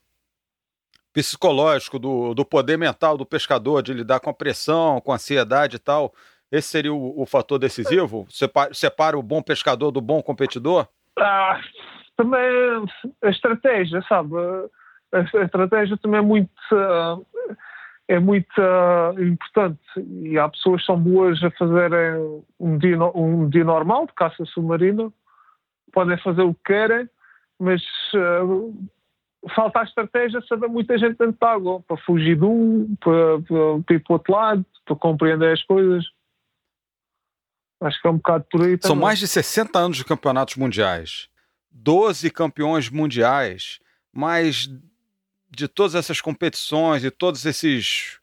[1.13, 5.77] psicológico, do, do poder mental do pescador, de lidar com a pressão, com a ansiedade
[5.77, 6.13] e tal.
[6.51, 8.27] Esse seria o, o fator decisivo?
[8.29, 10.89] Separa, separa o bom pescador do bom competidor?
[12.17, 12.85] Também
[13.23, 14.35] a estratégia, sabe?
[15.13, 16.51] A, estratégia também é muito,
[18.09, 18.63] é muito
[19.19, 19.81] importante
[20.23, 24.45] e há pessoas que são boas a fazerem um dia, um dia normal de caça
[24.47, 25.13] submarina,
[25.93, 27.09] podem fazer o que querem,
[27.59, 27.83] mas
[28.15, 28.75] uh,
[29.55, 33.83] falta a estratégia saber muita gente dentro de água para fugir de um, para, para,
[33.87, 36.05] para ir para o outro lado, para compreender as coisas.
[37.83, 38.89] Acho que é um bocado por aí também.
[38.89, 41.29] São mais de 60 anos de campeonatos mundiais,
[41.71, 43.81] 12 campeões mundiais,
[44.13, 44.69] mais
[45.51, 48.21] de todas essas competições e todos esses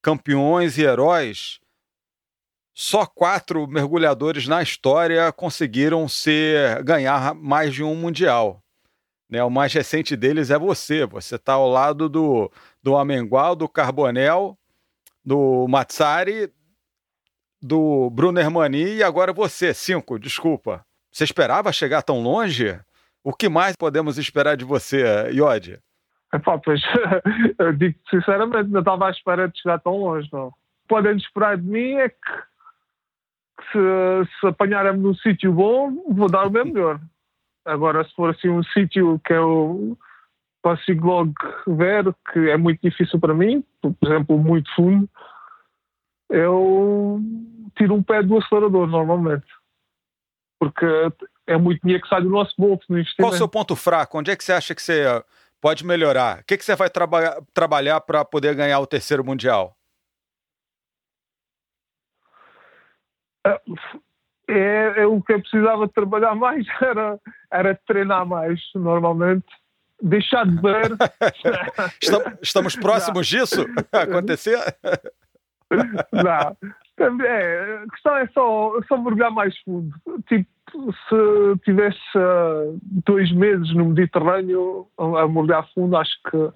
[0.00, 1.60] campeões e heróis,
[2.74, 8.60] só quatro mergulhadores na história conseguiram ser ganhar mais de um mundial.
[9.30, 11.06] Né, o mais recente deles é você.
[11.06, 12.50] Você está ao lado do,
[12.82, 14.58] do Amengual, do Carbonel,
[15.24, 16.52] do Matsari
[17.64, 20.84] do Bruno Hermani e agora você, cinco, desculpa.
[21.10, 22.78] Você esperava chegar tão longe?
[23.22, 25.78] O que mais podemos esperar de você, Iode?
[26.34, 26.82] Epá, pois,
[27.58, 30.52] eu digo sinceramente, não estava à espera de chegar tão longe, não.
[30.86, 32.16] Podem esperar de mim é que,
[33.56, 37.00] que se, se apanharem-me num sítio bom, vou dar o meu melhor.
[37.64, 39.96] Agora, se for assim um sítio que eu
[40.62, 41.32] consigo logo
[41.66, 45.08] ver, que é muito difícil para mim, por exemplo, muito fundo,
[46.28, 47.22] eu
[47.74, 49.46] tiro um pé do acelerador normalmente.
[50.58, 50.86] Porque
[51.46, 53.22] é muito dinheiro que sai do nosso bolso no investimento.
[53.22, 54.18] Qual o seu ponto fraco?
[54.18, 55.22] Onde é que você acha que você
[55.60, 56.40] pode melhorar?
[56.40, 59.76] O que, que você vai traba trabalhar para poder ganhar o terceiro Mundial?
[63.46, 63.60] É,
[64.48, 67.18] é, é, o que eu precisava trabalhar mais era,
[67.52, 69.46] era treinar mais, normalmente.
[70.02, 70.90] Deixar de ver.
[72.00, 73.38] estamos, estamos próximos Não.
[73.38, 74.58] disso acontecer?
[76.12, 76.56] Não.
[76.98, 79.94] É, a questão é só, só mergulhar mais fundo.
[80.28, 80.46] Tipo,
[80.92, 86.52] se tivesse uh, dois meses no Mediterrâneo a, a mergulhar fundo, acho que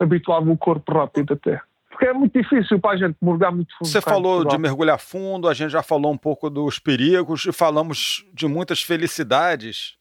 [0.00, 1.60] habituava o corpo rápido até.
[1.90, 3.88] porque é muito difícil para a gente mergulhar muito fundo.
[3.88, 8.24] Você falou de mergulhar fundo, a gente já falou um pouco dos perigos e falamos
[8.32, 9.96] de muitas felicidades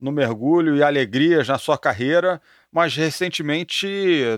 [0.00, 2.40] no mergulho e alegrias na sua carreira,
[2.74, 3.86] mas recentemente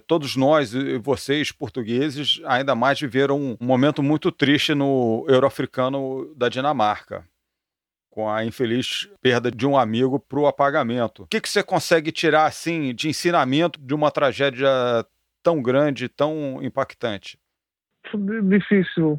[0.06, 7.24] todos nós vocês, portugueses, ainda mais viveram um momento muito triste no Euroafricano da Dinamarca,
[8.10, 11.22] com a infeliz perda de um amigo para o apagamento.
[11.22, 14.68] O que, que você consegue tirar assim de ensinamento de uma tragédia
[15.42, 17.38] tão grande, tão impactante?
[18.44, 19.18] Difícil.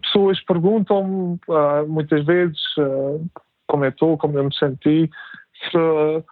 [0.00, 3.24] Pessoas perguntam uh, muitas vezes uh,
[3.66, 5.10] como é estou, como eu me senti,
[5.54, 6.24] se, se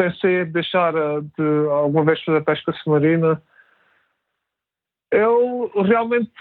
[0.00, 3.42] pensei em deixar uh, de alguma vez fazer pesca submarina.
[5.10, 6.32] Eu realmente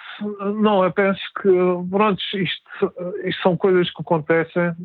[0.62, 1.50] não, eu penso que
[1.90, 2.94] pronto, isto,
[3.26, 4.76] isto são coisas que acontecem.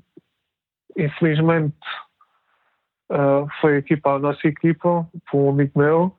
[0.96, 1.76] Infelizmente
[3.60, 6.16] foi aqui para a nossa equipa, para um amigo meu,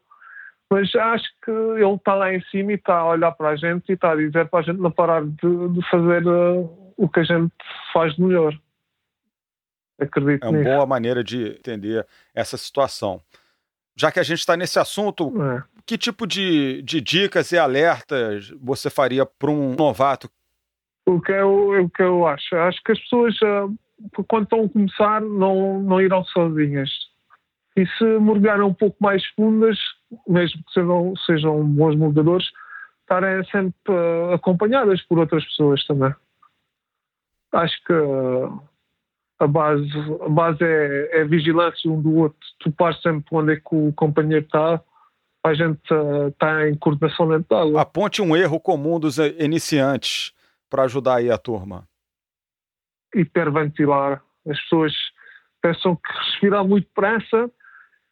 [0.70, 3.90] mas acho que ele está lá em cima e está a olhar para a gente
[3.90, 7.22] e está a dizer para a gente não parar de, de fazer uh, o que
[7.22, 7.52] a gente
[7.92, 8.54] faz de melhor.
[10.00, 10.70] Acredito É uma nisso.
[10.70, 13.22] boa maneira de entender essa situação.
[13.96, 15.64] Já que a gente está nesse assunto, é.
[15.86, 20.30] que tipo de, de dicas e alertas você faria para um novato?
[21.06, 22.56] O que, eu, o que eu acho?
[22.56, 23.74] Acho que as pessoas, uh,
[24.28, 26.90] quando estão a começar, não, não irão sozinhas.
[27.78, 29.78] E se mergulharem um pouco mais fundas,
[30.28, 32.50] mesmo que sejam, sejam bons mergulhadores,
[33.02, 36.14] estarem sempre uh, acompanhadas por outras pessoas também.
[37.54, 37.94] Acho que
[39.40, 39.90] a base,
[40.22, 42.40] a base é, é a vigilância um do outro.
[42.60, 44.82] Tu pares sempre onde é que o companheiro está,
[45.44, 47.82] a gente está uh, em coordenação água.
[47.82, 50.34] Aponte um erro comum dos iniciantes
[50.70, 51.88] para ajudar aí a turma.
[53.14, 54.24] Hiperventilar.
[54.48, 54.94] As pessoas
[55.62, 57.52] pensam que respirar muito depressa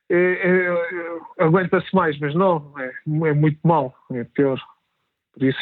[0.09, 2.87] é, é, é, aguenta-se mais, mas não, é,
[3.29, 4.61] é, muito mal, é pior.
[5.33, 5.59] Por isso,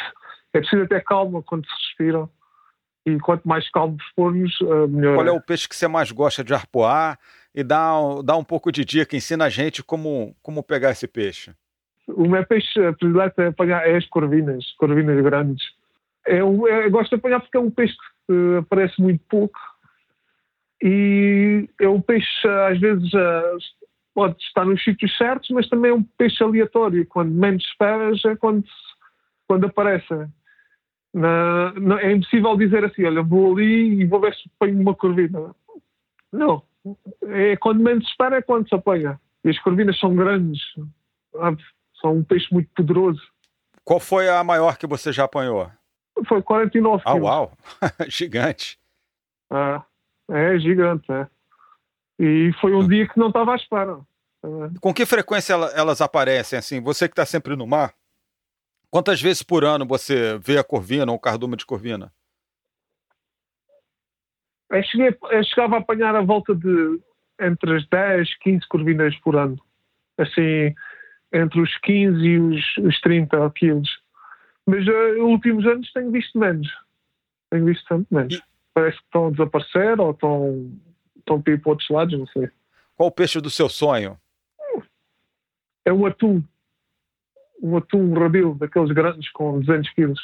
[0.52, 2.28] é preciso ter calma quando se respira
[3.04, 4.56] e quanto mais calmos formos,
[4.88, 5.16] melhor.
[5.16, 7.18] Qual é o peixe que você mais gosta de arpoar?
[7.54, 7.92] E dá,
[8.24, 11.52] dá um pouco de dica, ensina a gente como, como pegar esse peixe.
[12.08, 15.64] O meu peixe predileto é apanhar é as corvinas, corvinas grandes.
[16.26, 17.94] Eu, eu gosto de apanhar porque é um peixe
[18.26, 19.58] que aparece muito pouco
[20.82, 23.10] e é um peixe, às vezes,
[24.12, 27.06] pode estar nos sítios certos, mas também é um peixe aleatório.
[27.06, 28.64] Quando menos esperas é quando,
[29.46, 30.08] quando aparece.
[31.14, 35.54] Na, é impossível dizer assim, olha, vou ali e vou ver se ponho uma corvina.
[36.32, 36.62] Não.
[37.28, 39.20] É quando menos espera é quando se apanha.
[39.44, 40.60] E as corvinas são grandes.
[42.00, 43.22] São um peixe muito poderoso.
[43.84, 45.70] Qual foi a maior que você já apanhou?
[46.26, 47.28] Foi 49 ah, quilos.
[47.28, 47.52] uau!
[48.08, 48.78] gigante.
[49.50, 49.84] Ah,
[50.30, 51.26] é gigante, é.
[52.18, 53.98] E foi um dia que não estava à espera.
[54.80, 56.80] Com que frequência elas aparecem assim?
[56.80, 57.94] Você que está sempre no mar,
[58.92, 62.12] quantas vezes por ano você vê a corvina ou o cardume de corvina?
[64.70, 67.00] Eu, cheguei, eu chegava a apanhar a volta de
[67.40, 69.58] entre as 10, 15 corvinas por ano.
[70.18, 70.74] Assim,
[71.32, 73.88] entre os 15 e os, os 30 quilos.
[74.66, 76.68] Mas uh, nos últimos anos tenho visto menos.
[77.50, 78.34] Tenho visto tanto menos.
[78.34, 78.42] E...
[78.74, 80.72] Parece que estão a desaparecer ou estão
[81.18, 82.50] estão para ir para outros lados, não sei.
[82.96, 84.18] Qual o peixe do seu sonho?
[85.84, 86.42] É um atum.
[87.62, 90.20] Um atum rabil, daqueles grandes com 200 quilos.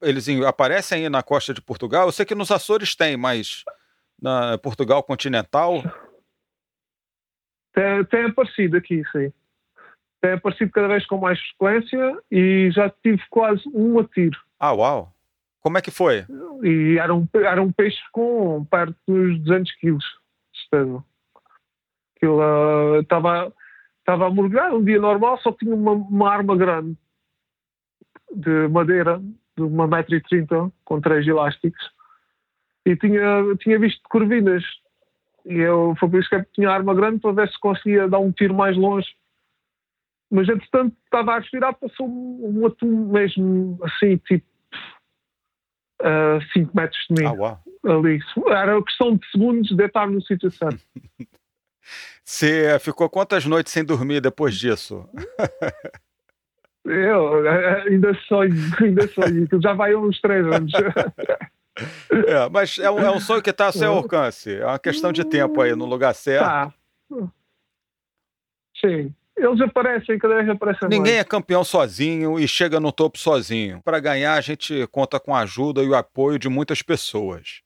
[0.00, 2.06] Eles aparecem aí na costa de Portugal?
[2.06, 3.64] Eu sei que nos Açores tem, mas
[4.20, 5.82] na Portugal continental?
[7.74, 9.32] Tem, tem aparecido aqui, sim.
[10.20, 14.38] Tem aparecido cada vez com mais frequência e já tive quase um a tiro.
[14.58, 15.12] Ah, uau!
[15.60, 16.24] Como é que foi?
[16.62, 20.04] E era um, era um peixe com perto dos 200 quilos
[20.52, 21.04] despesa.
[22.16, 23.52] Aquilo estava
[24.08, 26.96] estava a mergulhar um dia normal, só tinha uma, uma arma grande
[28.34, 29.20] de madeira
[29.54, 31.90] de uma metro e trinta com três elásticos
[32.86, 34.64] e tinha, tinha visto corvinas.
[35.44, 38.08] E eu foi por isso que eu tinha a arma grande para ver se conseguia
[38.08, 39.08] dar um tiro mais longe.
[40.30, 44.46] Mas entretanto estava a respirar passou um, um atum mesmo assim tipo
[46.54, 47.28] 5 uh, metros de mim.
[47.28, 47.60] Ah, uau.
[47.84, 48.20] ali.
[48.46, 50.82] Era questão de segundos de estar no sítio certo
[52.24, 55.08] Você ficou quantas noites sem dormir depois disso?
[56.84, 57.46] Eu
[57.86, 59.46] ainda sonho, ainda sonho.
[59.62, 60.72] Já vai uns três anos.
[62.10, 64.52] É, mas é um, é um sonho que está ao seu alcance.
[64.52, 66.44] É uma questão de tempo aí, no lugar certo.
[66.44, 66.74] Tá.
[68.80, 69.14] Sim.
[69.36, 71.20] Eles aparecem, cada vez aparecem Ninguém mais.
[71.20, 73.80] é campeão sozinho e chega no topo sozinho.
[73.84, 77.60] Para ganhar, a gente conta com a ajuda e o apoio de muitas pessoas.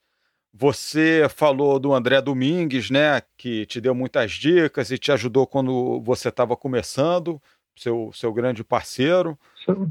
[0.55, 6.01] Você falou do André Domingues, né, que te deu muitas dicas e te ajudou quando
[6.03, 7.41] você estava começando.
[7.75, 9.39] seu, seu grande parceiro.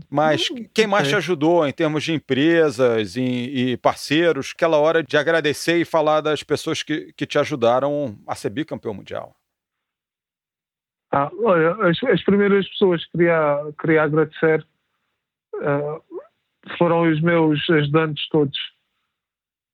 [0.10, 3.22] Mas quem mais te ajudou em termos de empresas e,
[3.72, 4.54] e, parceiros?
[4.56, 8.94] Aquela hora de agradecer e falar das pessoas que, que te ajudaram a ser bicampeão
[8.94, 9.36] mundial.
[11.12, 14.66] Ah, olha, as, as, primeiras pessoas que queria, queria agradecer
[15.56, 16.02] uh,
[16.78, 18.58] foram os meus ajudantes todos.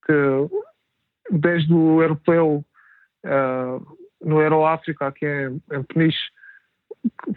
[0.06, 0.14] Que
[1.32, 2.66] desde o europeu
[3.26, 6.30] uh, no Aeroáfrica, aqui em, em Peniche,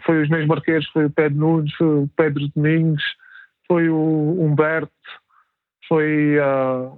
[0.05, 3.03] foi os meus barqueiros, foi o Pedro Nunes, foi o Pedro Domingos,
[3.67, 4.91] foi o Humberto,
[5.87, 6.97] foi, uh,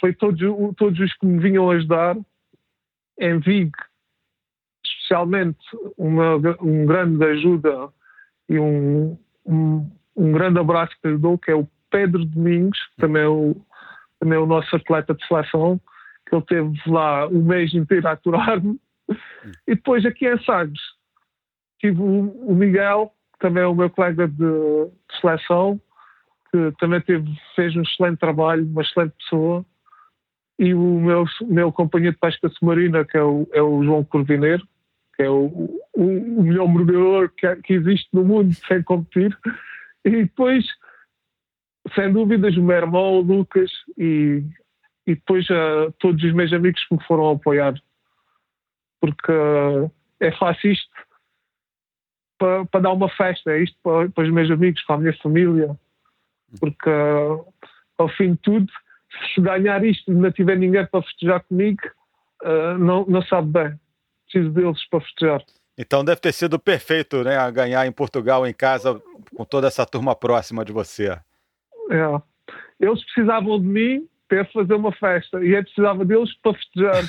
[0.00, 0.40] foi todos,
[0.76, 2.16] todos os que me vinham ajudar.
[3.18, 3.72] Em Vig,
[4.84, 5.58] especialmente
[5.96, 7.88] uma um grande ajuda
[8.48, 13.22] e um, um, um, grande abraço que lhe dou, que é o Pedro Domingos, também
[13.22, 13.56] é o,
[14.20, 15.80] também é o nosso atleta de seleção,
[16.28, 18.78] que ele teve lá um mês inteiro a aturar-me.
[19.66, 20.80] E depois aqui em Sagres,
[21.78, 25.80] tive o, Miguel, que também é o meu colega de, de seleção,
[26.50, 29.64] que também teve, fez um excelente trabalho, uma excelente pessoa,
[30.58, 34.66] e o meu, meu companheiro de pesca submarina, que é o, é o João Corvineiro,
[35.14, 39.36] que é o, o, o melhor mergulhador que, que, existe no mundo sem competir.
[40.04, 40.64] E depois,
[41.94, 44.42] sem dúvidas, o meu irmão, o Lucas, e,
[45.06, 47.74] e depois uh, todos os meus amigos que me foram apoiar.
[49.00, 49.90] Porque uh,
[50.20, 50.90] é fácil isto
[52.38, 55.16] para, para dar uma festa, é isto para, para, os meus amigos, para a minha
[55.18, 55.78] família,
[56.58, 57.46] porque uh,
[57.98, 58.72] ao fim de tudo,
[59.34, 61.80] se ganhar isto e não tiver ninguém para festejar comigo,
[62.78, 63.80] não, não sabe bem.
[64.24, 65.42] Preciso deles para festejar.
[65.78, 67.38] Então deve ter sido perfeito, né?
[67.38, 69.00] A ganhar em Portugal, em casa,
[69.34, 71.08] com toda essa turma próxima de você.
[71.08, 72.20] É.
[72.78, 77.04] Eles precisavam de mim para fazer uma festa e eu precisava deles para festejar.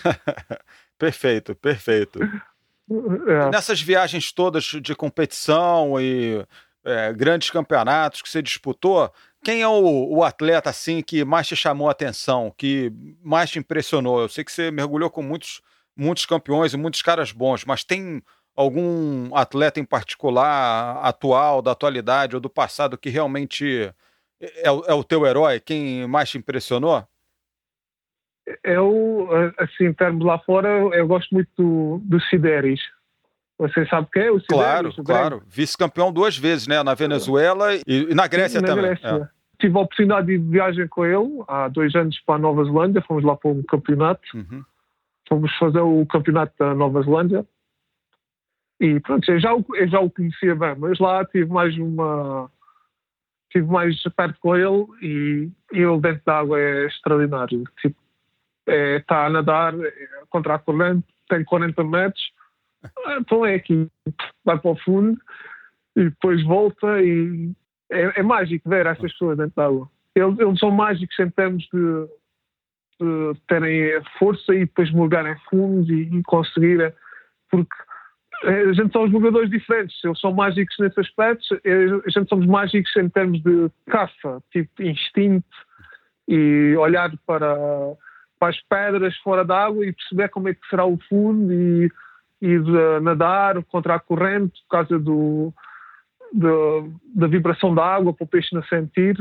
[0.98, 2.20] perfeito, perfeito.
[2.22, 3.50] É.
[3.52, 6.46] Nessas viagens todas de competição e
[6.86, 9.12] é, grandes campeonatos que você disputou,
[9.44, 12.92] quem é o, o, atleta assim que mais te chamou a atenção, que
[13.22, 14.22] mais te impressionou?
[14.22, 15.62] Eu sei que você mergulhou com muitos,
[15.96, 18.22] muitos campeões e muitos caras bons, mas tem
[18.56, 23.94] algum atleta em particular, atual, da atualidade ou do passado, que realmente
[24.42, 25.60] é, é o teu herói?
[25.60, 27.06] Quem mais te impressionou?
[28.64, 29.28] eu,
[29.58, 32.80] assim, em termos lá fora, eu gosto muito do, do Sideris.
[33.58, 34.48] Você sabe quem é o Sideris?
[34.48, 35.44] Claro, claro.
[35.48, 36.82] Vice-campeão duas vezes, né?
[36.84, 38.86] Na Venezuela e, e na Grécia na também.
[38.86, 39.08] Grécia.
[39.08, 39.38] É.
[39.60, 43.02] Tive a oportunidade de viagem com ele há dois anos para a Nova Zelândia.
[43.02, 44.22] Fomos lá para um campeonato.
[44.36, 44.64] Uhum.
[45.28, 47.46] Fomos fazer o campeonato da Nova Zelândia.
[48.80, 52.52] E pronto, eu já, eu já o conhecia bem, mas lá tive mais uma.
[53.48, 57.64] Estive mais perto com ele e, e ele dentro da água é extraordinário.
[57.82, 57.98] Tipo,
[58.68, 59.92] é, está a nadar é,
[60.30, 62.32] contra a corrente, tem 40 metros,
[63.20, 63.90] então é aqui,
[64.44, 65.18] vai para o fundo
[65.96, 67.52] e depois volta e
[67.90, 69.90] é, é mágico ver essas pessoas dentro da água.
[70.16, 72.08] Eles, eles são mágicos em termos de,
[73.00, 76.92] de terem força e depois mergarem fundos e, e conseguirem,
[77.50, 77.76] porque
[78.44, 81.60] a gente são os jogadores diferentes, eles são mágicos nesse aspecto,
[82.06, 85.46] a gente somos mágicos em termos de caça, tipo instinto
[86.28, 87.48] e olhar para
[88.40, 91.90] para as pedras fora d'água e perceber como é que será o fundo e,
[93.02, 95.52] nadar contra a corrente por causa do,
[96.32, 99.18] da vibração da água para o peixe não sentir.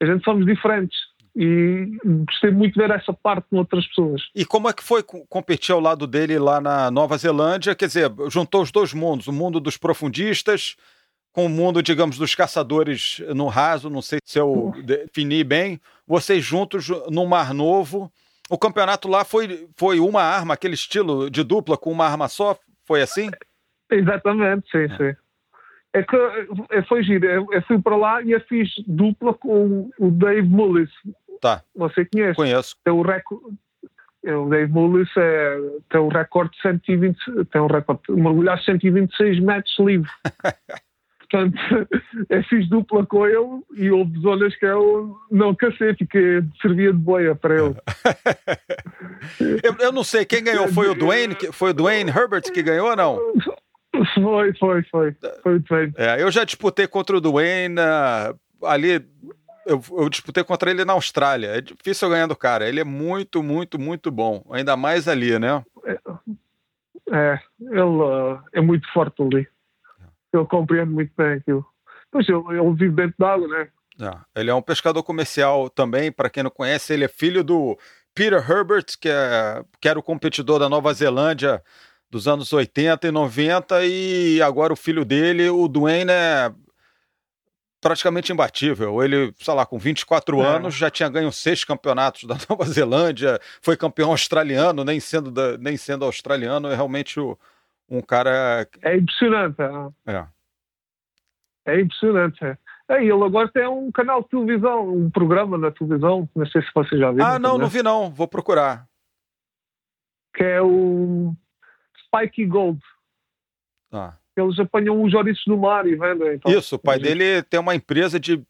[0.00, 0.96] A gente somos diferentes
[1.36, 4.22] e gostei muito de ver essa parte com outras pessoas.
[4.34, 7.74] E como é que foi competir ao lado dele lá na Nova Zelândia?
[7.74, 10.76] Quer dizer, juntou os dois mundos, o mundo dos profundistas
[11.32, 16.44] com o mundo, digamos, dos caçadores no raso, não sei se eu defini bem, vocês
[16.44, 18.08] juntos no Mar Novo,
[18.48, 22.56] o campeonato lá foi, foi uma arma, aquele estilo de dupla com uma arma só?
[22.84, 23.30] Foi assim?
[23.90, 24.96] Exatamente, sim, é.
[24.96, 25.16] sim.
[25.94, 26.16] É que
[26.70, 27.24] é, foi giro.
[27.24, 30.90] Eu, eu, fui para lá e eu fiz dupla com o Dave Mullis.
[31.44, 31.62] Tá.
[31.76, 32.36] Você conhece?
[32.36, 32.74] Conheço.
[32.82, 33.54] Tem o recorde.
[34.24, 35.58] É, o Dave Mullis é,
[35.90, 37.18] tem o recorde de 120,
[37.52, 40.10] tem um recorde, mergulhar 126 metros livre.
[41.20, 41.58] Portanto,
[42.30, 46.98] eu fiz dupla com ele e houve zonas que eu não cacei, fiquei, servia de
[46.98, 47.74] boia para ele.
[49.62, 51.36] eu, eu, não sei, quem ganhou foi o Dwayne?
[51.52, 53.20] Foi o Dwayne Herbert que ganhou ou não?
[54.14, 55.16] Foi, foi, foi.
[55.42, 55.92] Foi o Dwayne.
[55.98, 59.04] É, eu já disputei contra o Dwayne uh, ali.
[59.66, 61.56] Eu, eu, disputei contra ele na Austrália.
[61.56, 62.68] É difícil ganhar do cara.
[62.68, 64.44] Ele é muito, muito, muito bom.
[64.50, 65.64] Ainda mais ali, né?
[65.84, 65.98] É,
[67.10, 69.48] é ele uh, é muito forte ali
[70.38, 71.64] ele compreende muito bem aquilo.
[72.10, 73.68] Pois ele, ele vive dentro d'água, né?
[74.00, 77.78] É, ele é um pescador comercial também, para quem não conhece, ele é filho do
[78.14, 81.62] Peter Herbert, que, é, que era o competidor da Nova Zelândia
[82.10, 86.52] dos anos 80 e 90 e agora o filho dele, o Dwayne, é
[87.84, 89.02] praticamente imbatível.
[89.02, 90.46] Ele, sei lá, com 24 é.
[90.46, 95.58] anos já tinha ganho seis campeonatos da Nova Zelândia, foi campeão australiano, nem sendo, da,
[95.58, 97.38] nem sendo australiano, é realmente o,
[97.86, 98.66] um cara.
[98.80, 99.56] É impressionante.
[100.06, 100.12] É.
[100.14, 100.26] É,
[101.66, 102.42] é impressionante.
[102.42, 102.56] É.
[102.88, 106.68] É, ele agora tem um canal de televisão, um programa na televisão, não sei se
[106.74, 107.22] você já viu.
[107.22, 108.86] Ah, não, não vi não, vou procurar.
[110.34, 111.34] Que é o
[112.08, 112.80] Spike Gold.
[113.92, 116.34] Ah eles apanham os ouriços do mar e vendem.
[116.34, 118.42] Então, Isso, o pai dele tem uma empresa de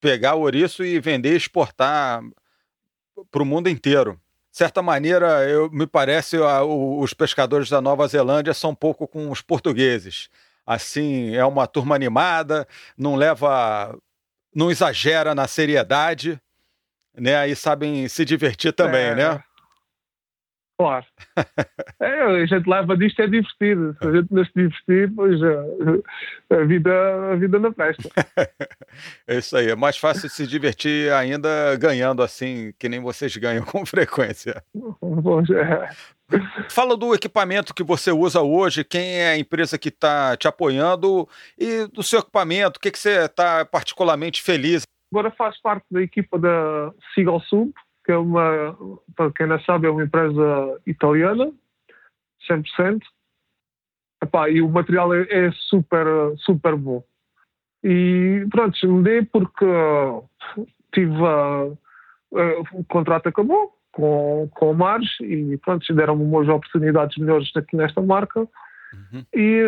[0.00, 2.22] pegar o ouriço e vender e exportar
[3.30, 4.20] para o mundo inteiro.
[4.50, 8.74] De certa maneira, eu, me parece, a, o, os pescadores da Nova Zelândia são um
[8.74, 10.28] pouco com os portugueses.
[10.66, 12.66] Assim, é uma turma animada,
[12.96, 13.98] não leva,
[14.54, 16.40] não exagera na seriedade,
[17.16, 17.48] né?
[17.48, 19.44] E sabem se divertir também, é, né?
[20.82, 21.06] Claro.
[22.00, 23.96] é, a gente leva disto é divertido.
[24.00, 28.10] Se a gente não se divertir, pois a, a, vida, a vida na festa.
[29.28, 29.70] é isso aí.
[29.70, 34.60] É mais fácil se divertir ainda ganhando assim, que nem vocês ganham com frequência.
[35.22, 35.88] Pois é.
[36.68, 41.28] Fala do equipamento que você usa hoje, quem é a empresa que está te apoiando
[41.56, 44.82] e do seu equipamento, o que, que você está particularmente feliz?
[45.12, 47.72] Agora faço parte da equipa da Seagull Sub,
[48.04, 48.76] que é uma,
[49.16, 51.52] para quem não sabe, é uma empresa italiana,
[52.50, 53.00] 100%.
[54.22, 56.06] Epá, e o material é, é, super,
[56.38, 57.02] super bom.
[57.82, 59.66] E pronto, mudei porque
[60.92, 61.72] tive uh,
[62.32, 67.76] uh, o contrato acabou com, com o Mars e pronto, deram-me umas oportunidades melhores aqui
[67.76, 68.40] nesta marca.
[68.40, 69.24] Uhum.
[69.34, 69.62] E,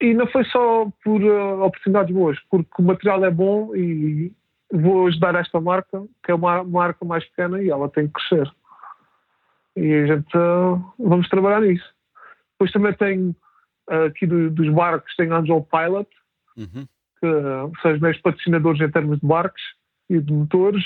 [0.00, 4.32] e não foi só por uh, oportunidades boas, porque o material é bom e
[4.72, 8.50] vou ajudar esta marca, que é uma marca mais pequena e ela tem que crescer.
[9.76, 11.88] E a gente uh, vamos trabalhar nisso.
[12.52, 13.36] Depois também tenho
[13.90, 16.08] uh, aqui do, dos barcos, tenho Angel Pilot,
[16.56, 16.86] uhum.
[17.20, 19.62] que são os meus patrocinadores em termos de barcos
[20.10, 20.84] e de motores.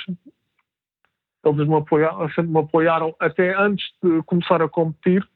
[1.44, 5.26] Eles me apoiaram, me apoiaram até antes de começar a competir.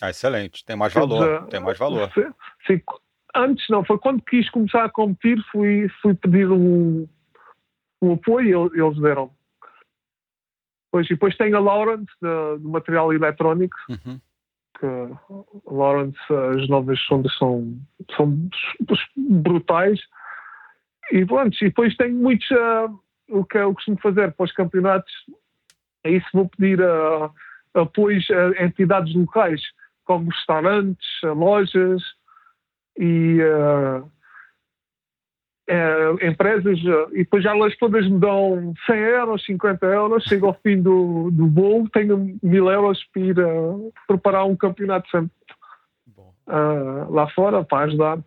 [0.00, 2.10] Ah, excelente, tem mais valor, Eles, tem mais valor.
[2.66, 2.80] Sim,
[3.34, 7.06] antes não, foi quando quis começar a competir, fui, fui pedir um,
[8.00, 9.30] o apoio eles deram.
[10.90, 14.18] Pois, e depois tem a Lawrence, do material eletrónico, uhum.
[14.78, 16.18] que a Lawrence,
[16.56, 17.78] as novas sondas são,
[18.16, 18.48] são
[19.16, 20.00] brutais.
[21.12, 25.12] E pronto, e depois tem muitos, uh, o que eu costumo fazer para os campeonatos,
[26.04, 27.32] é isso, vou pedir uh,
[27.74, 29.60] apoios a entidades locais,
[30.04, 32.02] como restaurantes, lojas,
[32.98, 34.10] e uh,
[35.68, 36.78] é, empresas,
[37.12, 41.30] e depois já elas todas me dão 100 euros, 50 euros, chego ao fim do,
[41.30, 45.30] do bolo, tenho mil euros para ir uh, preparar um campeonato sempre
[46.46, 48.18] uh, lá fora para ajudar.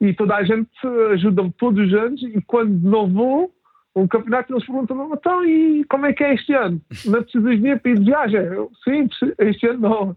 [0.00, 0.70] E toda a gente
[1.12, 3.52] ajuda-me todos os anos e quando não vou,
[3.94, 6.80] um campeonato eles perguntam então e como é que é este ano?
[7.04, 8.40] Não precisas de para ir de viagem?
[8.40, 10.16] Eu, Sim, este ano não.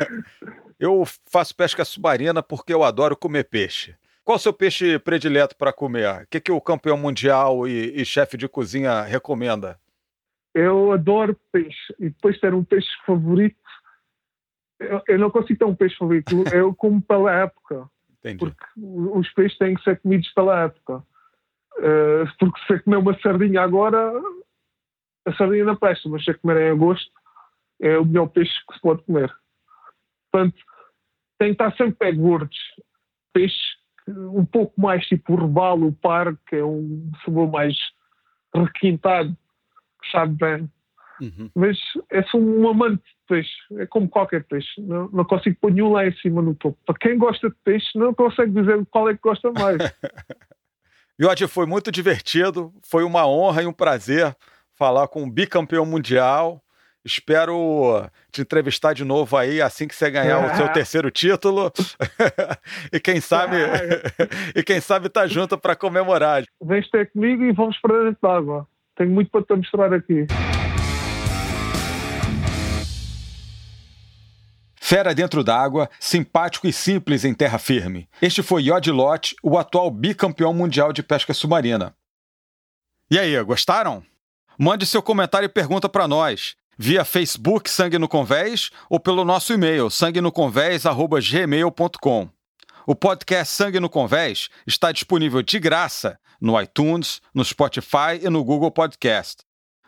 [0.80, 3.94] eu faço pesca submarina porque eu adoro comer peixe.
[4.28, 6.24] Qual o seu peixe predileto para comer?
[6.24, 9.80] O que, que o campeão mundial e, e chefe de cozinha recomenda?
[10.54, 11.94] Eu adoro peixe.
[11.98, 13.56] E depois ter um peixe favorito,
[14.78, 16.44] eu, eu não consigo ter um peixe favorito.
[16.52, 17.88] Eu como pela época.
[18.18, 18.36] Entendi.
[18.36, 21.02] Porque os peixes têm que ser comidos pela época.
[21.78, 24.12] Uh, porque se eu comer uma sardinha agora,
[25.24, 27.10] a sardinha não presta, mas se eu comer em agosto,
[27.80, 29.34] é o melhor peixe que se pode comer.
[30.30, 30.58] Portanto,
[31.38, 32.58] tem que estar sempre pé gordos.
[33.32, 33.77] Peixe
[34.08, 37.76] um pouco mais tipo o robalo, o par, que é um sabor mais
[38.54, 39.36] requintado,
[40.10, 40.70] sabe bem.
[41.20, 41.50] Uhum.
[41.54, 41.78] Mas
[42.10, 45.92] é só um amante de peixe, é como qualquer peixe, não, não consigo pôr nenhum
[45.92, 46.78] lá em cima no topo.
[46.86, 49.78] Para quem gosta de peixe, não consegue dizer qual é que gosta mais.
[51.18, 54.36] Jorge, foi muito divertido, foi uma honra e um prazer
[54.74, 56.62] falar com o bicampeão mundial,
[57.08, 61.72] Espero te entrevistar de novo aí assim que você ganhar o seu terceiro título.
[62.92, 63.56] e quem sabe
[64.54, 66.44] e quem sabe tá junto para comemorar.
[66.62, 68.68] Vem ter comigo e vamos para dentro d'água.
[68.94, 70.26] Tenho muito para te mostrar aqui.
[74.76, 78.06] Fera dentro d'água, simpático e simples em terra firme.
[78.20, 81.94] Este foi Yod Lot, o atual bicampeão mundial de pesca submarina.
[83.10, 84.02] E aí, gostaram?
[84.58, 89.52] Mande seu comentário e pergunta para nós via Facebook Sangue no Convés ou pelo nosso
[89.52, 92.28] e-mail sanguenoconvés@gmail.com.
[92.86, 98.44] O podcast Sangue no Convés está disponível de graça no iTunes, no Spotify e no
[98.44, 99.38] Google Podcast.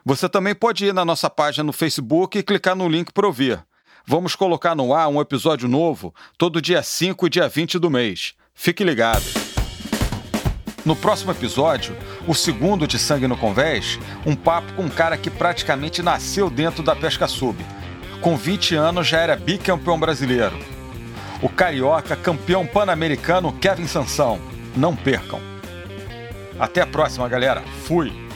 [0.04, 3.64] Você também pode ir na nossa página no Facebook e clicar no link para ouvir.
[4.04, 8.34] Vamos colocar no ar um episódio novo todo dia 5 e dia 20 do mês.
[8.52, 9.22] Fique ligado.
[10.84, 11.96] No próximo episódio,
[12.26, 16.82] o segundo de Sangue no Convés, um papo com um cara que praticamente nasceu dentro
[16.82, 17.56] da pesca sub.
[18.20, 20.58] Com 20 anos já era bicampeão brasileiro.
[21.42, 24.38] O carioca campeão pan-americano Kevin Sansão.
[24.76, 25.40] Não percam.
[26.58, 27.62] Até a próxima, galera.
[27.84, 28.29] Fui!